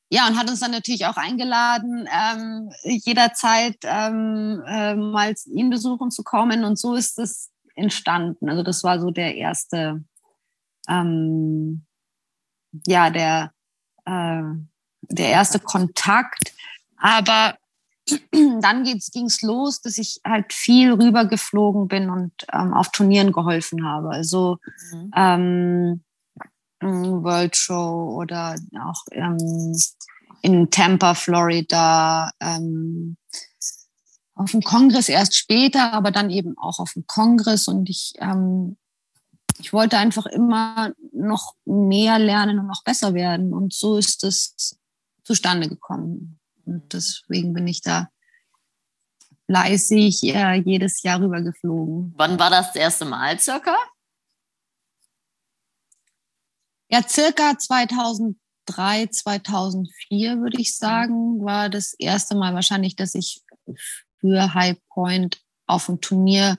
[0.09, 6.11] ja, und hat uns dann natürlich auch eingeladen, ähm, jederzeit ähm, äh, mal ihn besuchen
[6.11, 6.65] zu kommen.
[6.65, 8.49] Und so ist es entstanden.
[8.49, 10.05] Also das war so der erste,
[10.89, 11.85] ähm,
[12.87, 13.53] ja, der,
[14.05, 14.43] äh,
[15.03, 16.55] der erste Kontakt.
[16.97, 17.59] Aber
[18.61, 23.85] dann ging es los, dass ich halt viel rübergeflogen bin und ähm, auf Turnieren geholfen
[23.85, 24.11] habe.
[24.11, 24.59] Also
[24.93, 26.01] mhm.
[26.81, 29.77] Ähm, World Show oder auch ähm,
[30.43, 33.17] in Tampa, Florida, ähm,
[34.35, 37.69] auf dem Kongress erst später, aber dann eben auch auf dem Kongress.
[37.69, 38.77] Und ich, ähm,
[39.59, 43.55] ich wollte einfach immer noch mehr lernen und noch besser werden.
[43.55, 44.79] Und so ist es
[45.25, 46.39] zustande gekommen.
[46.67, 48.09] Und deswegen bin ich da
[49.47, 52.13] fleißig äh, jedes Jahr rüber geflogen.
[52.17, 53.77] Wann war das, das erste Mal circa?
[56.89, 63.43] Ja, circa 2003, 2004 würde ich sagen, war das erste Mal wahrscheinlich, dass ich
[64.21, 66.59] für High Point auf dem Turnier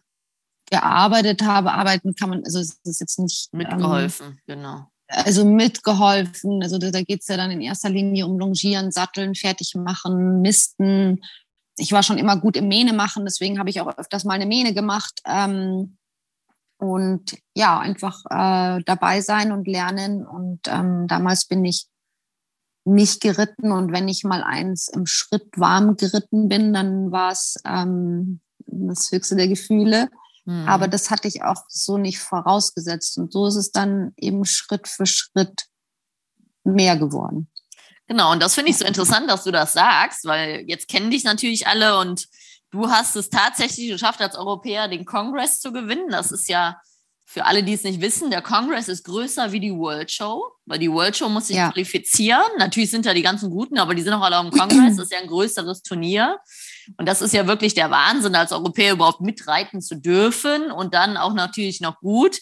[0.70, 1.72] gearbeitet habe.
[1.72, 3.54] Arbeiten kann man, also es ist jetzt nicht.
[3.54, 4.92] Mitgeholfen, ähm, genau.
[5.08, 6.62] Also mitgeholfen.
[6.62, 10.42] Also da, da geht es ja dann in erster Linie um Longieren, Satteln, fertig machen,
[10.42, 11.24] Misten.
[11.78, 14.48] Ich war schon immer gut im Mähne machen, deswegen habe ich auch öfters mal eine
[14.48, 15.22] Mähne gemacht.
[15.26, 15.97] Ähm,
[16.78, 20.26] und ja, einfach äh, dabei sein und lernen.
[20.26, 21.88] Und ähm, damals bin ich
[22.86, 27.58] nicht geritten und wenn ich mal eins im Schritt warm geritten bin, dann war es
[27.66, 30.10] ähm, das höchste der Gefühle.
[30.46, 30.68] Mhm.
[30.68, 33.18] Aber das hatte ich auch so nicht vorausgesetzt.
[33.18, 35.66] Und so ist es dann eben Schritt für Schritt
[36.64, 37.50] mehr geworden.
[38.08, 41.26] Genau, und das finde ich so interessant, dass du das sagst, weil jetzt kennen dich
[41.26, 42.28] natürlich alle und
[42.72, 46.10] Du hast es tatsächlich geschafft, als Europäer den Kongress zu gewinnen.
[46.10, 46.78] Das ist ja
[47.30, 50.80] für alle, die es nicht wissen, der Kongress ist größer wie die World Show, weil
[50.80, 51.70] die World Show muss sich ja.
[51.70, 52.42] qualifizieren.
[52.58, 54.96] Natürlich sind da die ganzen Guten, aber die sind auch alle am Kongress.
[54.96, 56.40] Das ist ja ein größeres Turnier.
[56.96, 61.18] Und das ist ja wirklich der Wahnsinn, als Europäer überhaupt mitreiten zu dürfen und dann
[61.18, 62.38] auch natürlich noch gut.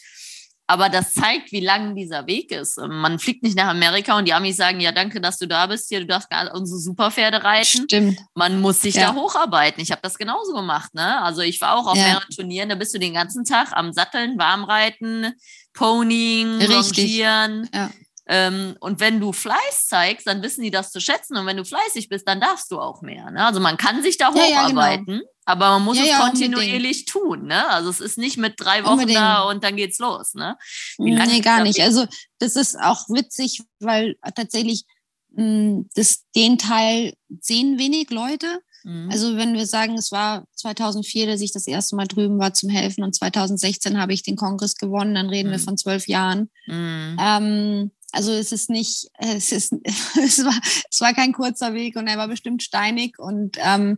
[0.68, 2.78] Aber das zeigt, wie lang dieser Weg ist.
[2.78, 5.90] Man fliegt nicht nach Amerika und die Amis sagen, ja, danke, dass du da bist.
[5.90, 7.84] Hier, du darfst unsere Superpferde reiten.
[7.84, 8.20] Stimmt.
[8.34, 9.12] Man muss sich ja.
[9.12, 9.82] da hocharbeiten.
[9.82, 10.96] Ich habe das genauso gemacht.
[10.96, 11.22] Ne?
[11.22, 12.06] Also ich war auch auf ja.
[12.06, 15.34] mehreren Turnieren, da bist du den ganzen Tag am Satteln, Warmreiten,
[15.74, 17.70] Ponying, Rangieren.
[17.72, 17.92] Ja.
[18.28, 21.38] Ähm, und wenn du Fleiß zeigst, dann wissen die das zu schätzen.
[21.38, 23.30] Und wenn du fleißig bist, dann darfst du auch mehr.
[23.30, 23.46] Ne?
[23.46, 25.22] Also man kann sich da hocharbeiten, ja, ja, genau.
[25.46, 27.46] aber man muss ja, es kontinuierlich tun.
[27.46, 27.70] Ne?
[27.70, 29.20] Also es ist nicht mit drei Wochen unbedingt.
[29.20, 30.34] da und dann geht's los.
[30.34, 30.58] Ne?
[30.98, 31.82] Lange nee, gar nicht.
[31.82, 32.06] Also
[32.40, 34.86] das ist auch witzig, weil tatsächlich
[35.32, 38.60] mh, hm, das, den Teil sehen wenig Leute.
[38.86, 39.10] Mhm.
[39.12, 42.70] Also wenn wir sagen, es war 2004, dass ich das erste Mal drüben war zum
[42.70, 45.54] Helfen und 2016 habe ich den Kongress gewonnen, dann reden mhm.
[45.54, 46.50] wir von zwölf Jahren.
[46.68, 47.18] Mhm.
[47.20, 49.74] Ähm, also es ist nicht, es ist,
[50.22, 53.98] es war, es war kein kurzer Weg und er war bestimmt steinig und ähm,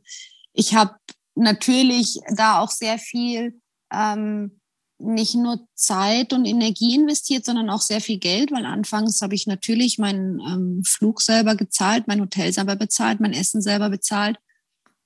[0.53, 0.95] ich habe
[1.35, 3.61] natürlich da auch sehr viel
[3.93, 4.59] ähm,
[4.99, 9.45] nicht nur Zeit und Energie investiert, sondern auch sehr viel Geld, weil anfangs habe ich
[9.45, 14.37] natürlich meinen ähm, Flug selber gezahlt, mein Hotel selber bezahlt, mein Essen selber bezahlt.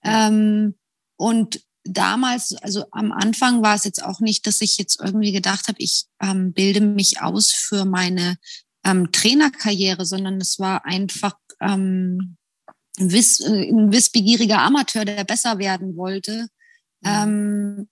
[0.03, 0.75] Ähm,
[1.17, 5.67] und damals, also am Anfang war es jetzt auch nicht, dass ich jetzt irgendwie gedacht
[5.67, 8.37] habe, ich ähm, bilde mich aus für meine
[8.83, 12.37] ähm, Trainerkarriere, sondern es war einfach ähm,
[12.99, 16.47] ein, wiss, äh, ein wissbegieriger Amateur, der besser werden wollte.
[17.01, 17.87] Mhm.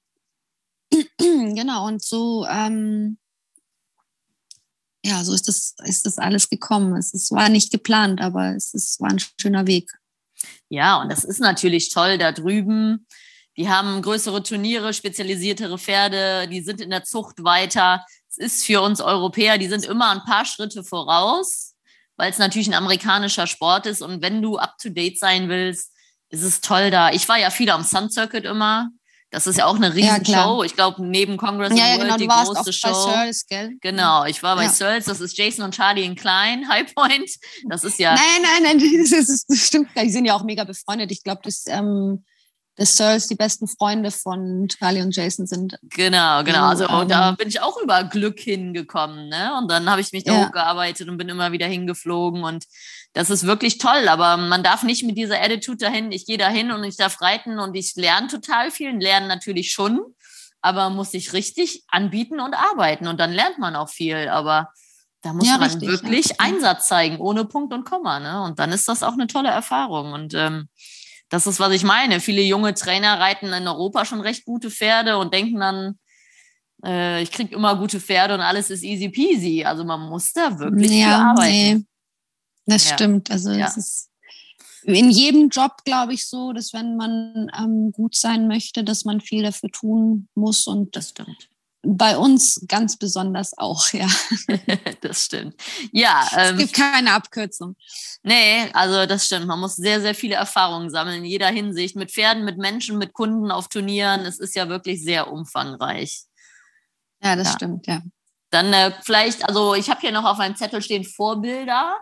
[0.91, 1.05] Ähm,
[1.55, 3.17] genau, und so, ähm,
[5.03, 6.95] ja, so ist das, ist das alles gekommen.
[6.97, 9.91] Es, es war nicht geplant, aber es, es war ein schöner Weg.
[10.69, 13.05] Ja, und das ist natürlich toll da drüben.
[13.57, 18.05] Die haben größere Turniere, spezialisiertere Pferde, die sind in der Zucht weiter.
[18.39, 21.75] Ist für uns Europäer, die sind immer ein paar Schritte voraus,
[22.15, 24.01] weil es natürlich ein amerikanischer Sport ist.
[24.01, 25.91] Und wenn du up to date sein willst,
[26.29, 27.11] ist es toll da.
[27.11, 28.89] Ich war ja viel am Sun Circuit immer.
[29.31, 30.61] Das ist ja auch eine Riesenshow.
[30.61, 32.87] Ja, ich glaube, ich Congress ja, ja, World genau, die große Show.
[32.87, 33.77] Bei Searles, gell?
[33.79, 34.69] Genau, ich war bei ja.
[34.69, 37.29] Searles, das ist Jason und Charlie in Klein, High Point.
[37.67, 38.15] Das ist ja.
[38.15, 39.89] Nein, nein, nein, das, ist, das stimmt.
[39.95, 41.11] Die sind ja auch mega befreundet.
[41.11, 42.23] Ich glaube, das ähm,
[42.79, 45.77] dass Searles die besten Freunde von Charlie und Jason sind.
[45.81, 46.67] Genau, genau.
[46.67, 49.27] Also ähm, da bin ich auch über Glück hingekommen.
[49.27, 49.53] Ne?
[49.57, 50.45] Und dann habe ich mich da ja.
[50.47, 52.45] hochgearbeitet und bin immer wieder hingeflogen.
[52.45, 52.65] Und
[53.11, 54.07] das ist wirklich toll.
[54.07, 57.59] Aber man darf nicht mit dieser Attitude dahin, ich gehe dahin und ich darf reiten
[57.59, 58.97] und ich lerne total viel.
[58.97, 59.99] Lernen natürlich schon,
[60.61, 63.07] aber muss sich richtig anbieten und arbeiten.
[63.07, 64.29] Und dann lernt man auch viel.
[64.29, 64.69] Aber
[65.21, 66.35] da muss ja, man richtig, wirklich ja.
[66.37, 68.21] Einsatz zeigen, ohne Punkt und Komma.
[68.21, 68.41] Ne?
[68.41, 70.13] Und dann ist das auch eine tolle Erfahrung.
[70.13, 70.69] Und ähm,
[71.29, 72.19] das ist, was ich meine.
[72.19, 75.99] Viele junge Trainer reiten in Europa schon recht gute Pferde und denken dann,
[76.83, 79.63] äh, ich kriege immer gute Pferde und alles ist easy peasy.
[79.63, 81.77] Also man muss da wirklich ja, arbeiten.
[81.77, 81.85] Nee.
[82.65, 82.95] Das ja.
[82.95, 83.31] stimmt.
[83.31, 83.67] Also ja.
[83.67, 84.09] es ist
[84.83, 89.21] in jedem Job, glaube ich, so, dass wenn man ähm, gut sein möchte, dass man
[89.21, 90.67] viel dafür tun muss.
[90.67, 91.49] Und das stimmt
[91.81, 94.07] bei uns ganz besonders auch, ja.
[95.01, 95.55] das stimmt.
[95.91, 96.27] Ja.
[96.35, 97.75] Ähm, es gibt keine Abkürzung.
[98.21, 99.47] Nee, also das stimmt.
[99.47, 101.95] Man muss sehr, sehr viele Erfahrungen sammeln in jeder Hinsicht.
[101.95, 104.21] Mit Pferden, mit Menschen, mit Kunden auf Turnieren.
[104.21, 106.23] Es ist ja wirklich sehr umfangreich.
[107.23, 107.53] Ja, das ja.
[107.53, 108.01] stimmt, ja.
[108.49, 111.97] Dann äh, vielleicht, also ich habe hier noch auf meinem Zettel stehen Vorbilder.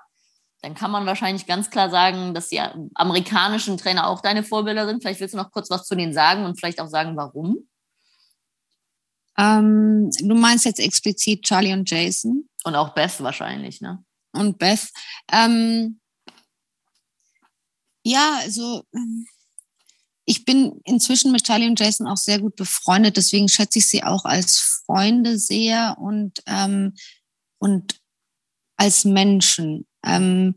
[0.61, 2.59] Dann kann man wahrscheinlich ganz klar sagen, dass die
[2.95, 5.03] amerikanischen Trainer auch deine Vorbilder sind.
[5.03, 7.67] Vielleicht willst du noch kurz was zu denen sagen und vielleicht auch sagen, warum.
[9.37, 12.49] Ähm, du meinst jetzt explizit Charlie und Jason?
[12.63, 14.03] Und auch Beth wahrscheinlich, ne?
[14.33, 14.89] Und Beth.
[15.31, 15.99] Ähm,
[18.03, 18.83] ja, also
[20.25, 24.03] ich bin inzwischen mit Charlie und Jason auch sehr gut befreundet, deswegen schätze ich sie
[24.03, 26.93] auch als Freunde sehr und, ähm,
[27.59, 27.99] und
[28.75, 29.87] als Menschen.
[30.05, 30.55] Ähm,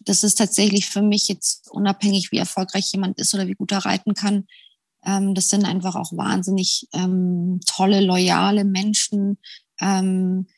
[0.00, 3.84] das ist tatsächlich für mich jetzt unabhängig, wie erfolgreich jemand ist oder wie gut er
[3.84, 4.46] reiten kann,
[5.06, 9.38] ähm, das sind einfach auch wahnsinnig ähm, tolle, loyale Menschen,
[9.80, 10.48] ähm,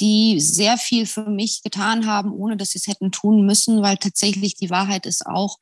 [0.00, 3.98] die sehr viel für mich getan haben, ohne dass sie es hätten tun müssen, weil
[3.98, 5.58] tatsächlich die Wahrheit ist auch,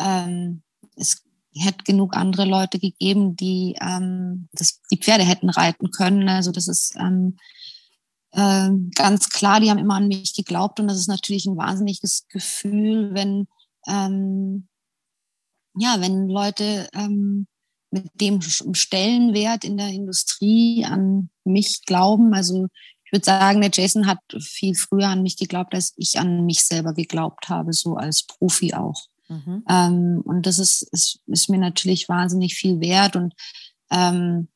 [0.00, 0.62] ähm,
[0.96, 1.22] es
[1.54, 6.28] hätte genug andere Leute gegeben, die ähm, das, die Pferde hätten reiten können.
[6.28, 7.36] Also das ist ähm,
[8.32, 12.26] äh, ganz klar, die haben immer an mich geglaubt und das ist natürlich ein wahnsinniges
[12.28, 13.46] Gefühl, wenn
[15.78, 17.46] ja, wenn Leute ähm,
[18.02, 22.34] mit dem Stellenwert in der Industrie an mich glauben.
[22.34, 22.68] Also
[23.04, 26.64] ich würde sagen, der Jason hat viel früher an mich geglaubt, als ich an mich
[26.64, 29.06] selber geglaubt habe, so als Profi auch.
[29.28, 29.64] Mhm.
[29.68, 33.16] Ähm, und das ist, ist, ist, mir natürlich wahnsinnig viel wert.
[33.16, 33.34] Und
[33.90, 34.48] ähm,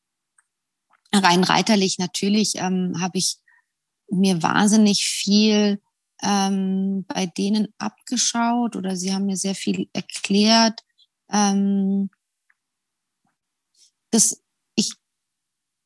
[1.13, 3.37] rein reiterlich natürlich ähm, habe ich
[4.09, 5.81] mir wahnsinnig viel
[6.21, 10.81] ähm, bei denen abgeschaut oder sie haben mir sehr viel erklärt.
[11.31, 12.09] Ähm,
[14.11, 14.41] das,
[14.75, 14.93] ich,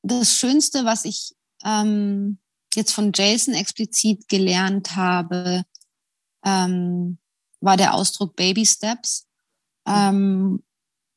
[0.03, 2.39] das Schönste, was ich ähm,
[2.75, 5.63] jetzt von Jason explizit gelernt habe,
[6.43, 7.17] ähm,
[7.61, 9.27] war der Ausdruck Baby Steps.
[9.87, 10.63] Ähm,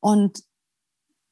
[0.01, 0.39] und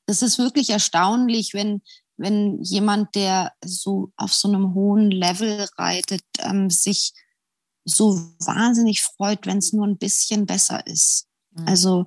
[0.07, 1.83] das ist wirklich erstaunlich, wenn,
[2.17, 7.12] wenn jemand, der so auf so einem hohen Level reitet, ähm, sich
[7.85, 11.29] so wahnsinnig freut, wenn es nur ein bisschen besser ist.
[11.53, 11.68] Mhm.
[11.68, 12.07] Also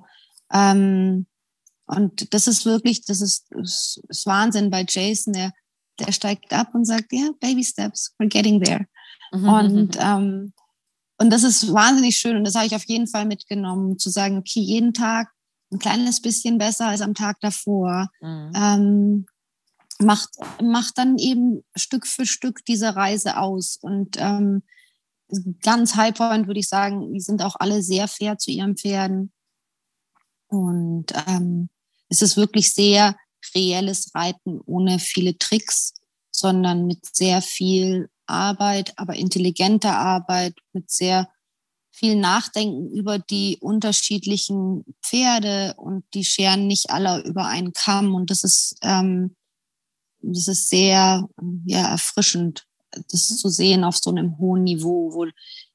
[0.52, 1.26] ähm,
[1.90, 5.32] und das ist wirklich, das ist, das ist Wahnsinn bei Jason.
[5.32, 5.52] Der,
[5.98, 8.86] der steigt ab und sagt, ja, yeah, Baby Steps, we're getting there.
[9.32, 9.48] Mhm.
[9.48, 10.52] Und, ähm,
[11.18, 12.36] und das ist wahnsinnig schön.
[12.36, 15.30] Und das habe ich auf jeden Fall mitgenommen, zu sagen, okay, jeden Tag
[15.72, 18.08] ein kleines bisschen besser als am Tag davor.
[18.20, 18.52] Mhm.
[18.54, 19.26] Ähm,
[19.98, 20.30] macht,
[20.62, 23.78] macht dann eben Stück für Stück diese Reise aus.
[23.82, 24.62] Und ähm,
[25.62, 29.32] ganz High Point würde ich sagen, die sind auch alle sehr fair zu ihren Pferden.
[30.46, 31.68] Und ähm,
[32.10, 33.16] es ist wirklich sehr
[33.54, 35.94] reelles Reiten ohne viele Tricks,
[36.30, 41.28] sondern mit sehr viel Arbeit, aber intelligenter Arbeit, mit sehr
[41.90, 48.14] viel nachdenken über die unterschiedlichen Pferde und die scheren nicht alle über einen Kamm.
[48.14, 49.36] Und das ist, ähm,
[50.20, 51.28] das ist sehr
[51.64, 52.66] ja, erfrischend,
[53.10, 55.26] das zu sehen auf so einem hohen Niveau, wo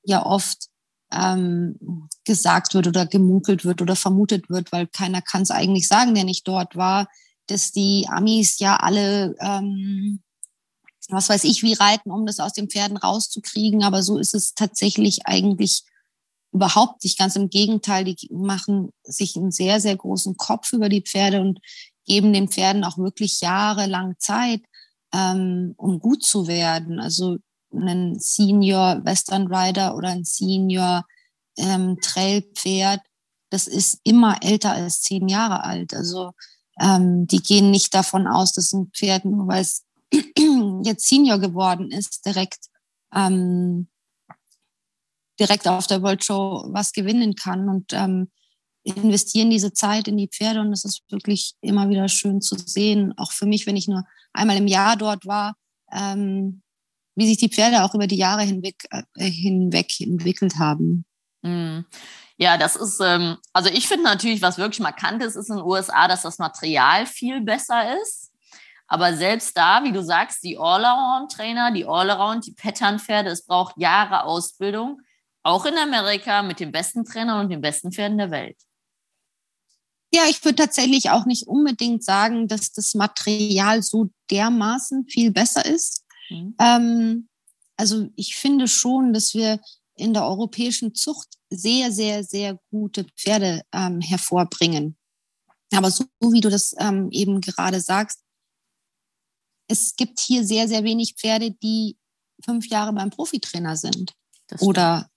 [0.04, 0.70] ja oft
[1.12, 6.16] ähm, gesagt wird oder gemunkelt wird oder vermutet wird, weil keiner kann es eigentlich sagen,
[6.16, 7.08] der nicht dort war,
[7.48, 10.22] dass die Amis ja alle, ähm,
[11.10, 13.84] was weiß ich, wie reiten, um das aus den Pferden rauszukriegen.
[13.84, 15.84] Aber so ist es tatsächlich eigentlich
[16.52, 17.20] überhaupt nicht.
[17.20, 21.60] Ganz im Gegenteil, die machen sich einen sehr, sehr großen Kopf über die Pferde und
[22.06, 24.62] geben den Pferden auch wirklich jahrelang Zeit,
[25.14, 27.00] ähm, um gut zu werden.
[27.00, 27.38] Also
[27.78, 31.06] ein Senior Western Rider oder ein Senior
[31.58, 33.02] ähm, Trailpferd,
[33.50, 35.94] das ist immer älter als zehn Jahre alt.
[35.94, 36.32] Also
[36.80, 39.86] ähm, die gehen nicht davon aus, dass ein Pferd, nur weil es
[40.84, 42.66] jetzt Senior geworden ist, direkt,
[43.14, 43.88] ähm,
[45.40, 48.32] direkt auf der World Show was gewinnen kann und ähm,
[48.84, 53.14] investieren diese Zeit in die Pferde und es ist wirklich immer wieder schön zu sehen,
[53.18, 55.56] auch für mich, wenn ich nur einmal im Jahr dort war,
[55.92, 56.62] ähm,
[57.16, 61.06] wie sich die Pferde auch über die Jahre hinweg, äh, hinweg entwickelt haben.
[61.42, 61.86] Mhm.
[62.38, 65.66] Ja, das ist, ähm, also ich finde natürlich, was wirklich markant ist, ist in den
[65.66, 68.32] USA, dass das Material viel besser ist.
[68.88, 74.24] Aber selbst da, wie du sagst, die All-Around-Trainer, die All-Around, die Pattern-Pferde, es braucht Jahre
[74.24, 75.02] Ausbildung,
[75.44, 78.58] auch in Amerika mit den besten Trainern und den besten Pferden der Welt.
[80.14, 85.66] Ja, ich würde tatsächlich auch nicht unbedingt sagen, dass das Material so dermaßen viel besser
[85.66, 86.05] ist.
[86.30, 86.56] Mhm.
[86.60, 87.30] Ähm,
[87.78, 89.60] also ich finde schon, dass wir
[89.96, 94.98] in der europäischen Zucht sehr, sehr, sehr gute Pferde ähm, hervorbringen.
[95.72, 98.22] Aber so wie du das ähm, eben gerade sagst,
[99.68, 101.98] es gibt hier sehr, sehr wenig Pferde, die
[102.44, 104.14] fünf Jahre beim Profitrainer sind
[104.60, 105.10] oder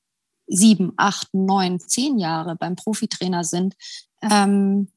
[0.47, 3.75] sieben, acht, neun, zehn Jahre beim Profitrainer sind.
[4.23, 4.91] Ähm,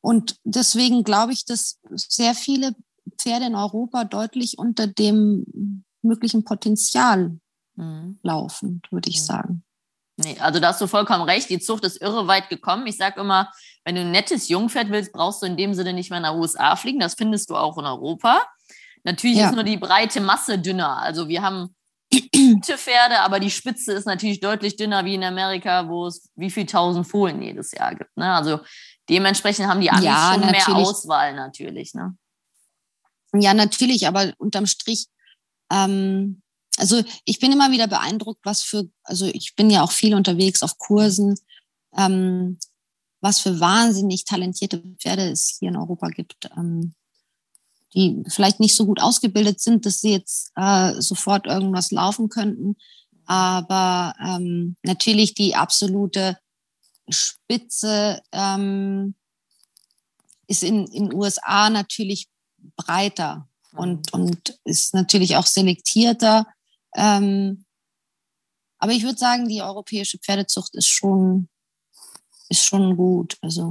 [0.00, 2.76] und deswegen glaube ich, dass sehr viele
[3.14, 7.38] Pferde in Europa deutlich unter dem möglichen Potenzial
[7.76, 8.18] mhm.
[8.22, 9.24] laufen, würde ich mhm.
[9.24, 9.64] sagen.
[10.16, 11.50] Nee, also da hast du vollkommen recht.
[11.50, 12.86] Die Zucht ist irre weit gekommen.
[12.86, 13.50] Ich sage immer,
[13.84, 16.76] wenn du ein nettes Jungpferd willst, brauchst du in dem Sinne nicht mehr nach USA
[16.76, 17.00] fliegen.
[17.00, 18.42] Das findest du auch in Europa.
[19.02, 19.48] Natürlich ja.
[19.48, 20.98] ist nur die breite Masse dünner.
[20.98, 21.74] Also wir haben
[22.12, 26.50] gute Pferde, aber die Spitze ist natürlich deutlich dünner wie in Amerika, wo es wie
[26.50, 28.16] viel tausend Fohlen jedes Jahr gibt.
[28.16, 28.32] Ne?
[28.32, 28.60] Also
[29.08, 30.66] dementsprechend haben die Amis ja, schon natürlich.
[30.68, 31.94] mehr Auswahl natürlich.
[31.94, 32.16] Ne?
[33.34, 35.08] Ja, natürlich, aber unterm Strich
[35.70, 36.42] ähm,
[36.76, 40.62] also ich bin immer wieder beeindruckt, was für, also ich bin ja auch viel unterwegs
[40.62, 41.36] auf Kursen,
[41.96, 42.58] ähm,
[43.20, 46.94] was für wahnsinnig talentierte Pferde es hier in Europa gibt, ähm,
[47.94, 52.76] die vielleicht nicht so gut ausgebildet sind, dass sie jetzt äh, sofort irgendwas laufen könnten,
[53.24, 56.36] aber ähm, natürlich die absolute
[57.08, 59.14] Spitze ähm,
[60.48, 62.28] ist in den USA natürlich
[62.76, 66.46] breiter und, und ist natürlich auch selektierter.
[66.94, 67.64] Ähm,
[68.78, 71.48] aber ich würde sagen, die europäische Pferdezucht ist schon,
[72.48, 73.36] ist schon gut.
[73.40, 73.70] Also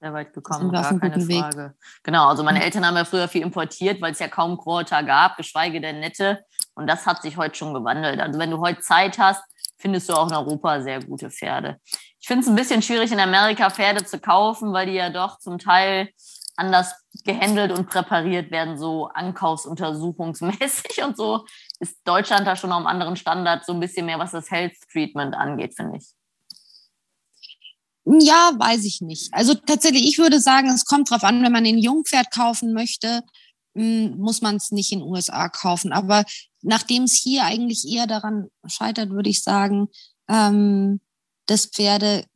[0.00, 1.56] sehr weit gekommen, gar keine Frage.
[1.56, 1.72] Weg.
[2.02, 5.36] Genau, also meine Eltern haben ja früher viel importiert, weil es ja kaum Quarter gab,
[5.36, 6.44] geschweige denn nette.
[6.74, 8.20] Und das hat sich heute schon gewandelt.
[8.20, 9.42] Also wenn du heute Zeit hast,
[9.78, 11.78] findest du auch in Europa sehr gute Pferde.
[12.20, 15.38] Ich finde es ein bisschen schwierig, in Amerika Pferde zu kaufen, weil die ja doch
[15.38, 16.10] zum Teil
[16.56, 16.94] anders
[17.24, 21.44] gehandelt und präpariert werden, so ankaufsuntersuchungsmäßig und so,
[21.80, 24.74] ist Deutschland da schon auf einem anderen Standard, so ein bisschen mehr, was das Health
[24.92, 26.06] Treatment angeht, finde ich.
[28.06, 29.32] Ja, weiß ich nicht.
[29.32, 33.22] Also tatsächlich, ich würde sagen, es kommt drauf an, wenn man ein Jungpferd kaufen möchte,
[33.74, 35.92] hm, muss man es nicht in den USA kaufen.
[35.92, 36.24] Aber
[36.62, 39.88] nachdem es hier eigentlich eher daran scheitert, würde ich sagen,
[40.28, 41.00] ähm,
[41.46, 42.26] dass Pferde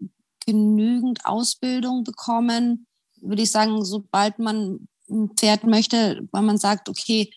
[0.46, 2.86] genügend Ausbildung bekommen,
[3.20, 7.30] würde ich sagen, sobald man ein Pferd möchte, weil man sagt, okay,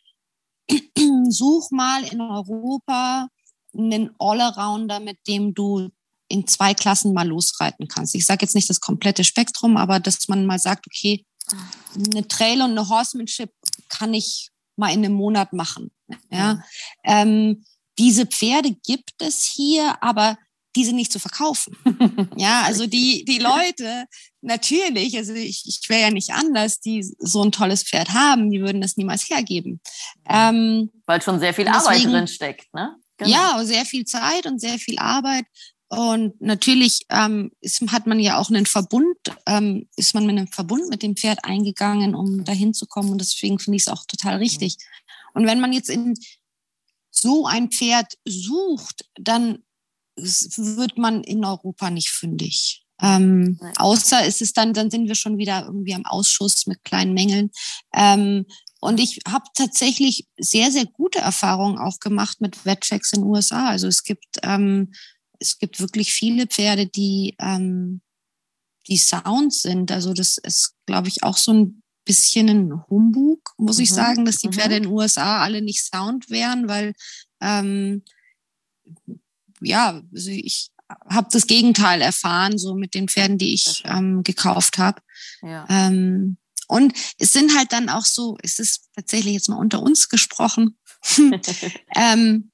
[1.29, 3.27] such mal in Europa
[3.73, 5.89] einen Allrounder, mit dem du
[6.27, 8.15] in zwei Klassen mal losreiten kannst.
[8.15, 11.25] Ich sage jetzt nicht das komplette Spektrum, aber dass man mal sagt, okay,
[11.95, 13.51] eine Trail und eine Horsemanship
[13.89, 15.91] kann ich mal in einem Monat machen.
[16.29, 16.63] Ja?
[17.03, 17.65] Ähm,
[17.97, 20.37] diese Pferde gibt es hier, aber
[20.75, 21.75] diese nicht zu verkaufen.
[22.37, 24.05] ja, also die, die Leute,
[24.41, 28.61] natürlich, also ich, ich wäre ja nicht anders, die so ein tolles Pferd haben, die
[28.61, 29.81] würden das niemals hergeben.
[30.29, 32.95] Ähm, Weil schon sehr viel Arbeit drin steckt, ne?
[33.17, 33.31] Genau.
[33.31, 35.45] Ja, sehr viel Zeit und sehr viel Arbeit.
[35.89, 40.47] Und natürlich ähm, ist, hat man ja auch einen Verbund, ähm, ist man mit einem
[40.47, 43.09] Verbund mit dem Pferd eingegangen, um dahin zu kommen.
[43.09, 44.77] Und deswegen finde ich es auch total richtig.
[45.33, 46.17] Und wenn man jetzt in
[47.11, 49.63] so ein Pferd sucht, dann
[50.21, 52.85] wird man in Europa nicht fündig.
[53.01, 57.13] Ähm, außer ist es dann, dann sind wir schon wieder irgendwie am Ausschuss mit kleinen
[57.13, 57.49] Mängeln.
[57.93, 58.45] Ähm,
[58.79, 63.69] und ich habe tatsächlich sehr, sehr gute Erfahrungen auch gemacht mit Wetchecks in den USA.
[63.69, 64.91] Also es gibt, ähm,
[65.39, 68.01] es gibt wirklich viele Pferde, die, ähm,
[68.87, 69.91] die Sound sind.
[69.91, 73.83] Also das ist, glaube ich, auch so ein bisschen ein Humbug, muss mhm.
[73.83, 74.53] ich sagen, dass die mhm.
[74.53, 76.93] Pferde in den USA alle nicht Sound wären, weil
[77.39, 78.03] ähm,
[79.61, 80.71] ja, also ich
[81.09, 85.01] habe das Gegenteil erfahren, so mit den Pferden, die ich ähm, gekauft habe.
[85.41, 85.65] Ja.
[85.69, 86.37] Ähm,
[86.67, 90.77] und es sind halt dann auch so, es ist tatsächlich jetzt mal unter uns gesprochen.
[91.95, 92.51] ähm,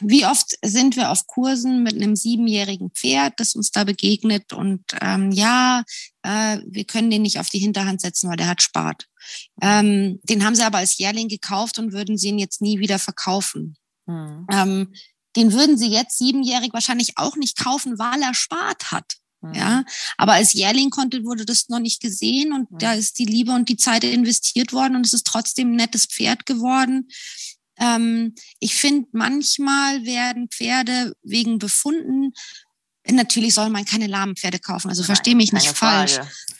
[0.00, 4.82] wie oft sind wir auf Kursen mit einem siebenjährigen Pferd, das uns da begegnet und
[5.02, 5.84] ähm, ja,
[6.22, 9.06] äh, wir können den nicht auf die Hinterhand setzen, weil der hat Spart.
[9.60, 12.98] Ähm, den haben sie aber als Jährling gekauft und würden sie ihn jetzt nie wieder
[12.98, 13.76] verkaufen.
[14.06, 14.46] Mhm.
[14.50, 14.94] Ähm,
[15.38, 19.14] den würden sie jetzt siebenjährig wahrscheinlich auch nicht kaufen, weil er Spart hat.
[19.40, 19.54] Mhm.
[19.54, 19.84] Ja,
[20.16, 22.78] aber als Jährling konnte, wurde das noch nicht gesehen und mhm.
[22.78, 26.06] da ist die Liebe und die Zeit investiert worden und es ist trotzdem ein nettes
[26.06, 27.08] Pferd geworden.
[27.78, 32.32] Ähm, ich finde, manchmal werden Pferde wegen Befunden,
[33.08, 36.18] natürlich soll man keine lahmen Pferde kaufen, also verstehe mich nicht falsch,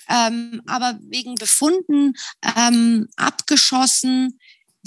[0.08, 2.12] ähm, aber wegen Befunden
[2.56, 4.38] ähm, abgeschossen,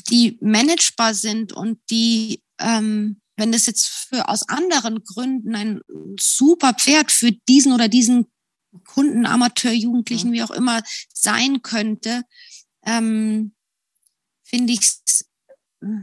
[0.10, 5.82] die managebar sind und die, ähm, wenn das jetzt für aus anderen Gründen ein
[6.20, 8.32] super Pferd für diesen oder diesen
[8.86, 10.34] Kunden, Amateur, Jugendlichen, mhm.
[10.34, 12.22] wie auch immer sein könnte,
[12.86, 13.54] ähm,
[14.44, 15.26] finde ich es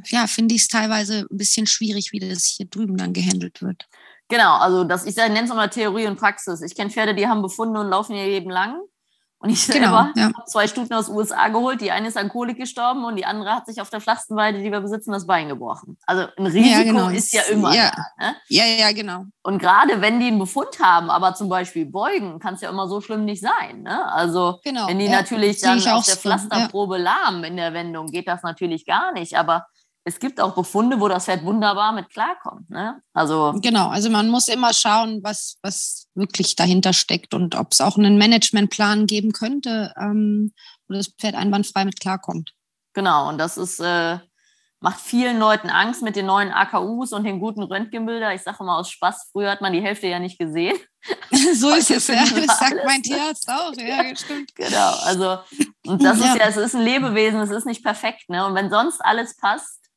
[0.07, 3.87] ja, finde ich es teilweise ein bisschen schwierig, wie das hier drüben dann gehandelt wird.
[4.27, 6.61] Genau, also das, ich nenne es mal Theorie und Praxis.
[6.63, 8.81] Ich kenne Pferde, die haben Befunde und laufen ihr Leben lang.
[9.41, 10.25] Und ich genau, selber ja.
[10.25, 11.81] habe zwei Stuten aus den USA geholt.
[11.81, 14.59] Die eine ist an Kolik gestorben und die andere hat sich auf der flachsten Weide,
[14.59, 15.97] die wir besitzen, das Bein gebrochen.
[16.07, 17.09] Also ein Risiko ja, genau.
[17.09, 17.93] ist ja immer ja.
[17.95, 18.27] da.
[18.27, 18.37] Ne?
[18.49, 19.27] Ja, ja, genau.
[19.45, 22.89] Und gerade wenn die einen Befund haben, aber zum Beispiel beugen, kann es ja immer
[22.89, 23.83] so schlimm nicht sein.
[23.83, 24.11] Ne?
[24.11, 24.89] Also genau.
[24.89, 27.03] wenn die natürlich dann auf der Pflasterprobe so.
[27.05, 29.39] lahmen in der Wendung, geht das natürlich gar nicht.
[29.39, 29.67] Aber
[30.09, 32.71] es gibt auch Befunde, wo das Pferd wunderbar mit klarkommt.
[32.71, 33.01] Ne?
[33.13, 37.81] Also genau, also man muss immer schauen, was, was wirklich dahinter steckt und ob es
[37.81, 40.53] auch einen Managementplan geben könnte, ähm,
[40.89, 42.55] wo das Pferd einwandfrei mit klarkommt.
[42.95, 44.19] Genau, und das ist, äh,
[44.81, 48.33] macht vielen Leuten Angst mit den neuen AKUs und den guten Röntgenbilder.
[48.35, 50.77] Ich sage mal aus Spaß, früher hat man die Hälfte ja nicht gesehen.
[51.55, 52.25] so ist es, ja.
[52.25, 54.55] Das sagt mein Tierarzt auch, ja, stimmt.
[54.55, 55.39] Genau, also
[55.87, 56.33] und das ja.
[56.33, 58.31] ist ja, es ist ein Lebewesen, es ist nicht perfekt.
[58.31, 58.47] Ne?
[58.47, 59.88] Und wenn sonst alles passt,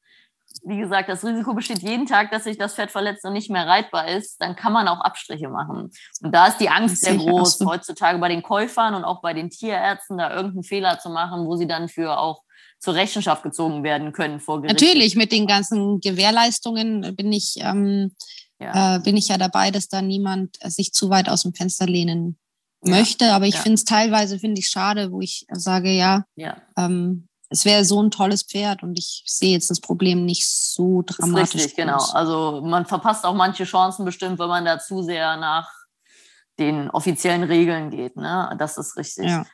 [0.64, 3.68] wie gesagt, das Risiko besteht jeden Tag, dass sich das Pferd verletzt und nicht mehr
[3.68, 5.92] reitbar ist, dann kann man auch Abstriche machen.
[6.22, 9.50] Und da ist die Angst sehr groß, heutzutage bei den Käufern und auch bei den
[9.50, 12.44] Tierärzten, da irgendeinen Fehler zu machen, wo sie dann für auch
[12.80, 14.82] zur Rechenschaft gezogen werden können vor Gericht.
[14.82, 18.16] Natürlich, mit den ganzen Gewährleistungen bin ich, ähm,
[18.60, 18.98] ja.
[18.98, 22.38] Äh, bin ich ja dabei, dass da niemand sich zu weit aus dem Fenster lehnen
[22.84, 23.34] möchte.
[23.34, 23.62] Aber ich ja.
[23.62, 26.58] finde es teilweise, finde ich schade, wo ich sage, ja, ja.
[26.78, 31.04] Ähm, es wäre so ein tolles Pferd und ich sehe jetzt das Problem nicht so
[31.06, 31.56] dramatisch.
[31.56, 32.02] richtig, genau.
[32.14, 35.70] Also man verpasst auch manche Chancen bestimmt, wenn man da zu sehr nach
[36.60, 38.16] den offiziellen Regeln geht.
[38.16, 38.56] Ne?
[38.58, 39.28] Das ist richtig.
[39.28, 39.46] Ja.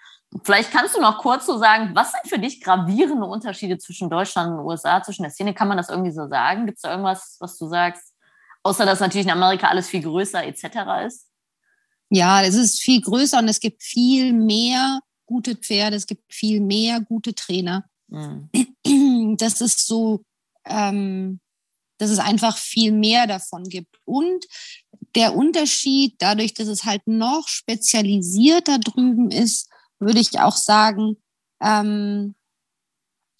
[0.43, 4.51] Vielleicht kannst du noch kurz so sagen, was sind für dich gravierende Unterschiede zwischen Deutschland
[4.51, 5.55] und den USA, zwischen der Szene?
[5.55, 6.67] Kann man das irgendwie so sagen?
[6.67, 8.13] Gibt es da irgendwas, was du sagst?
[8.61, 10.65] Außer dass natürlich in Amerika alles viel größer etc.
[11.07, 11.27] ist?
[12.09, 16.59] Ja, es ist viel größer und es gibt viel mehr gute Pferde, es gibt viel
[16.59, 17.87] mehr gute Trainer.
[18.07, 18.49] Mhm.
[19.37, 20.23] Das ist so,
[20.65, 21.39] ähm,
[21.99, 23.99] dass es einfach viel mehr davon gibt.
[24.05, 24.45] Und
[25.15, 29.69] der Unterschied, dadurch, dass es halt noch spezialisierter drüben ist,
[29.99, 31.17] würde ich auch sagen,
[31.61, 32.35] ähm,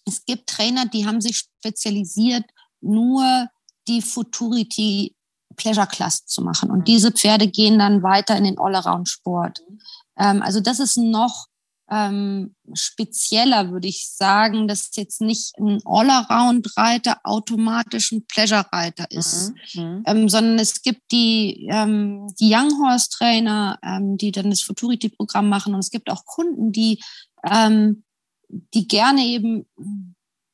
[0.06, 2.44] es gibt Trainer, die haben sich spezialisiert,
[2.80, 3.48] nur
[3.86, 5.14] die Futurity
[5.56, 6.70] Pleasure Class zu machen.
[6.70, 6.84] Und mhm.
[6.84, 9.60] diese Pferde gehen dann weiter in den Allround-Sport.
[9.68, 9.80] Mhm.
[10.16, 11.46] Ähm, also das ist noch
[11.90, 19.82] ähm, spezieller, würde ich sagen, dass jetzt nicht ein All-Around-Reiter automatisch ein Pleasure-Reiter ist, mhm.
[19.82, 20.02] mhm.
[20.06, 25.74] ähm, sondern es gibt die, ähm, die Young Horse-Trainer, ähm, die dann das Futurity-Programm machen
[25.74, 27.02] und es gibt auch Kunden, die,
[27.48, 28.04] ähm,
[28.48, 29.66] die gerne eben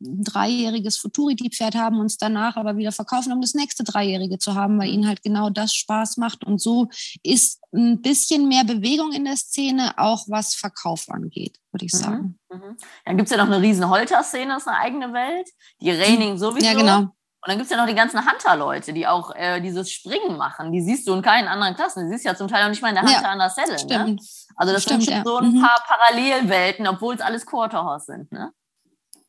[0.04, 4.54] ein dreijähriges Futurity-Pferd haben und es danach aber wieder verkaufen, um das nächste Dreijährige zu
[4.54, 6.44] haben, weil ihnen halt genau das Spaß macht.
[6.44, 6.88] Und so
[7.22, 11.98] ist ein bisschen mehr Bewegung in der Szene, auch was Verkauf angeht, würde ich mhm,
[11.98, 12.38] sagen.
[12.50, 12.76] Mhm.
[13.04, 15.48] Dann gibt es ja noch eine riesen Holter-Szene, das ist eine eigene Welt.
[15.80, 16.66] Die Raining sowieso.
[16.66, 17.14] Ja, genau.
[17.44, 20.72] Und dann gibt es ja noch die ganzen Hunter-Leute, die auch äh, dieses Springen machen.
[20.72, 22.06] Die siehst du in keinen anderen Klassen.
[22.06, 23.50] Die siehst du ja zum Teil auch nicht mal in der Hunter ja, an der
[23.50, 23.84] Saddle.
[23.86, 24.16] Ne?
[24.56, 25.22] Also das stimmt, sind ja.
[25.22, 25.60] so ein mhm.
[25.60, 28.32] paar Parallelwelten, obwohl es alles Quarterhorse sind.
[28.32, 28.50] Ne?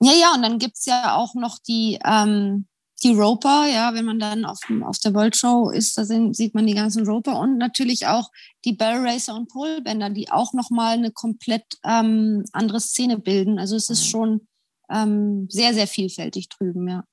[0.02, 2.68] Ja, ja, und dann gibt es ja auch noch die, ähm,
[3.04, 6.56] die Roper, ja, wenn man dann auf, auf der World Show ist, da sind, sieht
[6.56, 8.30] man die ganzen Roper und natürlich auch
[8.64, 13.60] die Barrel Racer und Polebänder, die auch nochmal eine komplett ähm, andere Szene bilden.
[13.60, 14.10] Also es ist mhm.
[14.10, 14.48] schon
[14.90, 17.04] ähm, sehr, sehr vielfältig drüben, ja.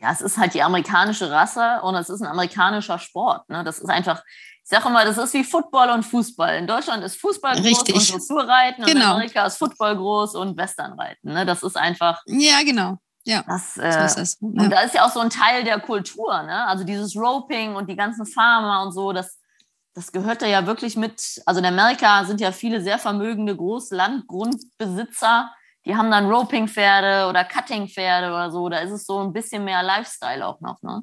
[0.00, 3.48] Ja, es ist halt die amerikanische Rasse und es ist ein amerikanischer Sport.
[3.48, 3.64] Ne?
[3.64, 4.22] Das ist einfach,
[4.64, 6.56] ich sage immer, das ist wie Football und Fußball.
[6.56, 7.94] In Deutschland ist Fußball groß Richtig.
[7.94, 8.90] und Dressurreiten genau.
[8.90, 9.02] und in.
[9.02, 11.34] Amerika ist Football groß und Westernreiten.
[11.34, 11.44] Ne?
[11.44, 12.22] Das ist einfach.
[12.24, 12.96] Ja, genau.
[13.26, 14.40] Ja, das, äh, so ist.
[14.40, 14.48] Ja.
[14.48, 16.66] Und da ist ja auch so ein Teil der Kultur, ne?
[16.66, 19.38] Also dieses Roping und die ganzen Farmer und so, das,
[19.94, 21.42] das gehört da ja wirklich mit.
[21.44, 25.50] Also in Amerika sind ja viele sehr vermögende Großlandgrundbesitzer,
[25.84, 28.68] die haben dann Roping-Pferde oder Cutting-Pferde oder so.
[28.70, 31.02] Da ist es so ein bisschen mehr Lifestyle auch noch, ne?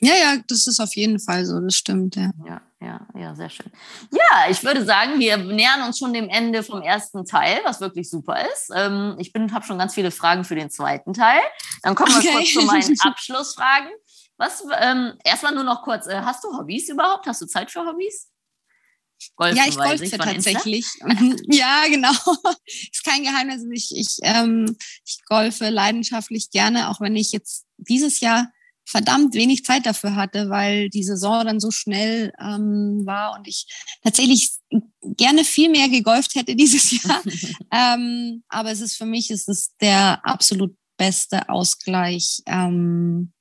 [0.00, 2.30] Ja, ja, das ist auf jeden Fall so, das stimmt, ja.
[2.44, 3.72] Ja, ja, ja, sehr schön.
[4.10, 8.10] Ja, ich würde sagen, wir nähern uns schon dem Ende vom ersten Teil, was wirklich
[8.10, 8.70] super ist.
[8.74, 11.40] Ähm, ich habe schon ganz viele Fragen für den zweiten Teil.
[11.82, 12.32] Dann kommen wir okay.
[12.32, 13.88] kurz zu meinen Abschlussfragen.
[14.36, 17.26] Was, ähm, erstmal nur noch kurz, äh, hast du Hobbys überhaupt?
[17.26, 18.28] Hast du Zeit für Hobbys?
[19.34, 20.86] Golfen, ja, ich golfe tatsächlich.
[21.02, 21.36] Mhm.
[21.50, 22.10] ja, genau.
[22.66, 23.64] Ist kein Geheimnis.
[23.72, 24.76] Ich, ich, ähm,
[25.06, 28.52] ich golfe leidenschaftlich gerne, auch wenn ich jetzt dieses Jahr
[28.86, 33.66] verdammt wenig Zeit dafür hatte, weil die Saison dann so schnell ähm, war und ich
[34.02, 34.52] tatsächlich
[35.02, 37.22] gerne viel mehr gegolft hätte dieses Jahr.
[37.72, 43.32] ähm, aber es ist für mich, es ist der absolut beste Ausgleich, ähm,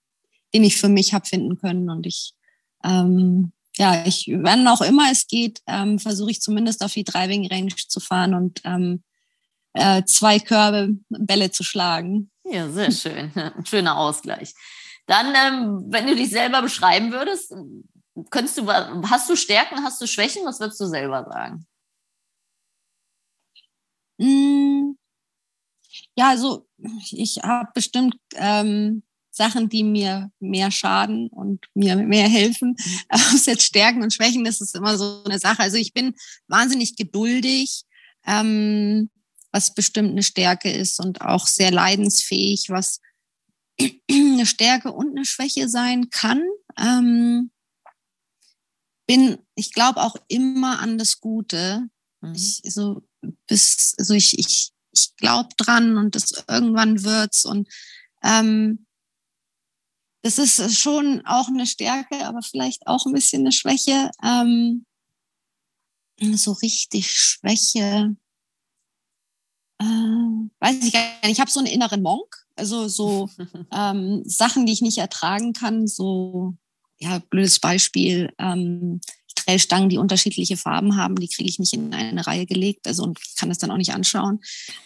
[0.54, 1.89] den ich für mich habe finden können.
[1.89, 2.34] Und ich,
[2.84, 7.48] ähm, ja, ich, wann auch immer es geht, ähm, versuche ich zumindest auf die Driving
[7.48, 9.04] Range zu fahren und ähm,
[9.74, 12.32] äh, zwei Körbe Bälle zu schlagen.
[12.46, 13.32] Ja, sehr schön.
[13.36, 14.54] Ein schöner Ausgleich.
[15.08, 17.53] Dann, ähm, wenn du dich selber beschreiben würdest,
[18.30, 20.45] könntest du, hast du Stärken, hast du Schwächen?
[20.45, 21.68] Was würdest du selber sagen?
[24.18, 24.95] Mm,
[26.16, 26.68] ja, also
[27.12, 32.76] ich habe bestimmt ähm, Sachen, die mir mehr schaden und mir mehr helfen.
[33.10, 35.60] Ob es jetzt Stärken und Schwächen, das ist immer so eine Sache.
[35.60, 36.16] Also ich bin
[36.47, 37.84] wahnsinnig geduldig,
[38.26, 39.10] ähm,
[39.51, 43.01] was bestimmt eine Stärke ist und auch sehr leidensfähig, was
[43.80, 46.44] eine Stärke und eine Schwäche sein kann.
[46.78, 47.52] Ähm,
[49.08, 51.88] bin, ich glaube auch immer an das Gute.
[52.22, 52.34] Mhm.
[52.34, 53.02] Ich, so,
[53.48, 57.68] bis, also ich, ich, ich glaube dran und das irgendwann wird's und
[58.24, 58.86] ähm,
[60.24, 64.10] das ist schon auch eine Stärke, aber vielleicht auch ein bisschen eine Schwäche.
[64.24, 64.84] Ähm,
[66.20, 68.16] so richtig Schwäche.
[69.80, 71.34] Äh, weiß ich gar nicht.
[71.34, 72.45] Ich habe so einen inneren Monk.
[72.56, 73.30] Also so
[73.72, 76.56] ähm, Sachen, die ich nicht ertragen kann, so,
[76.97, 79.01] ja, blödes Beispiel, ähm,
[79.36, 83.20] Trellstangen, die unterschiedliche Farben haben, die kriege ich nicht in eine Reihe gelegt, also und
[83.38, 84.39] kann das dann auch nicht anschauen.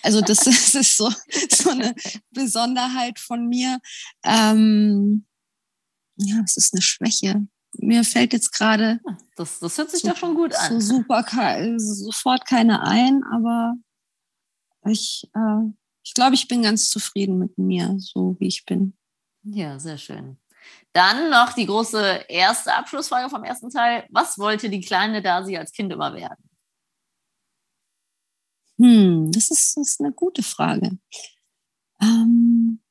[0.04, 1.12] Also das, das ist so,
[1.52, 1.96] so eine
[2.32, 3.80] Besonderheit von mir.
[4.24, 5.26] Ähm,
[6.18, 7.48] ja, es ist eine Schwäche.
[7.78, 9.00] Mir fällt jetzt gerade.
[9.36, 10.82] Das, das hört sich so, doch schon gut an.
[10.82, 11.24] So super,
[11.78, 13.76] sofort keine ein, aber
[14.86, 15.72] ich, äh,
[16.10, 18.98] ich glaube, ich bin ganz zufrieden mit mir, so wie ich bin.
[19.44, 20.40] Ja, sehr schön.
[20.92, 24.08] Dann noch die große erste Abschlussfrage vom ersten Teil.
[24.10, 26.50] Was wollte die kleine Dasi als Kind immer werden?
[28.80, 30.98] Hm, das ist, das ist eine gute Frage.
[32.02, 32.82] Ähm,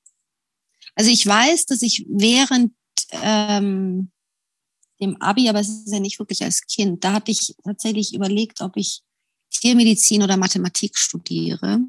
[0.94, 2.72] also ich weiß, dass ich während
[3.10, 4.12] ähm,
[5.00, 8.60] dem Abi, aber es ist ja nicht wirklich als Kind, da hatte ich tatsächlich überlegt,
[8.60, 9.02] ob ich
[9.50, 11.80] Tiermedizin oder Mathematik studiere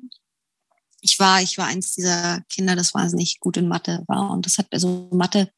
[1.02, 4.32] ich war, ich war eins dieser Kinder, das wahnsinnig gut in Mathe war.
[4.32, 5.52] Und das hat, also Mathe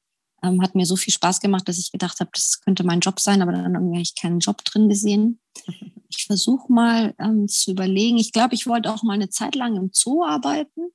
[0.44, 3.20] ähm, hat mir so viel Spaß gemacht, dass ich gedacht habe, das könnte mein Job
[3.20, 5.40] sein, aber dann irgendwie habe ich keinen Job drin gesehen.
[6.14, 8.18] Ich versuche mal ähm, zu überlegen.
[8.18, 10.92] Ich glaube, ich wollte auch mal eine Zeit lang im Zoo arbeiten.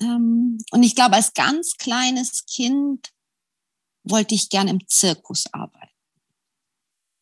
[0.00, 3.12] Ähm, und ich glaube, als ganz kleines Kind
[4.02, 5.92] wollte ich gerne im Zirkus arbeiten.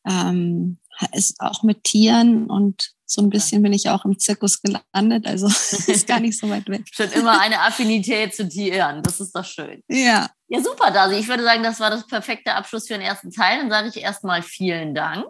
[0.07, 0.79] Ähm,
[1.13, 5.47] ist auch mit Tieren und so ein bisschen bin ich auch im Zirkus gelandet, also
[5.89, 6.83] ist gar nicht so weit weg.
[6.93, 9.83] Schon immer eine Affinität zu Tieren, das ist doch schön.
[9.89, 10.31] Ja.
[10.47, 11.17] Ja, super, Dasi.
[11.17, 13.59] Ich würde sagen, das war das perfekte Abschluss für den ersten Teil.
[13.61, 15.27] Dann sage ich erstmal vielen Dank.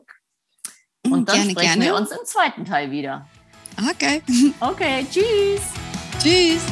[1.06, 1.84] Mm, und dann gerne, sprechen gerne.
[1.84, 3.26] wir uns im zweiten Teil wieder.
[3.90, 4.22] Okay.
[4.60, 5.62] Okay, tschüss.
[6.22, 6.62] Tschüss.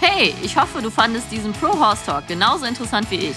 [0.00, 3.36] Hey, ich hoffe, du fandest diesen Pro Horse Talk genauso interessant wie ich.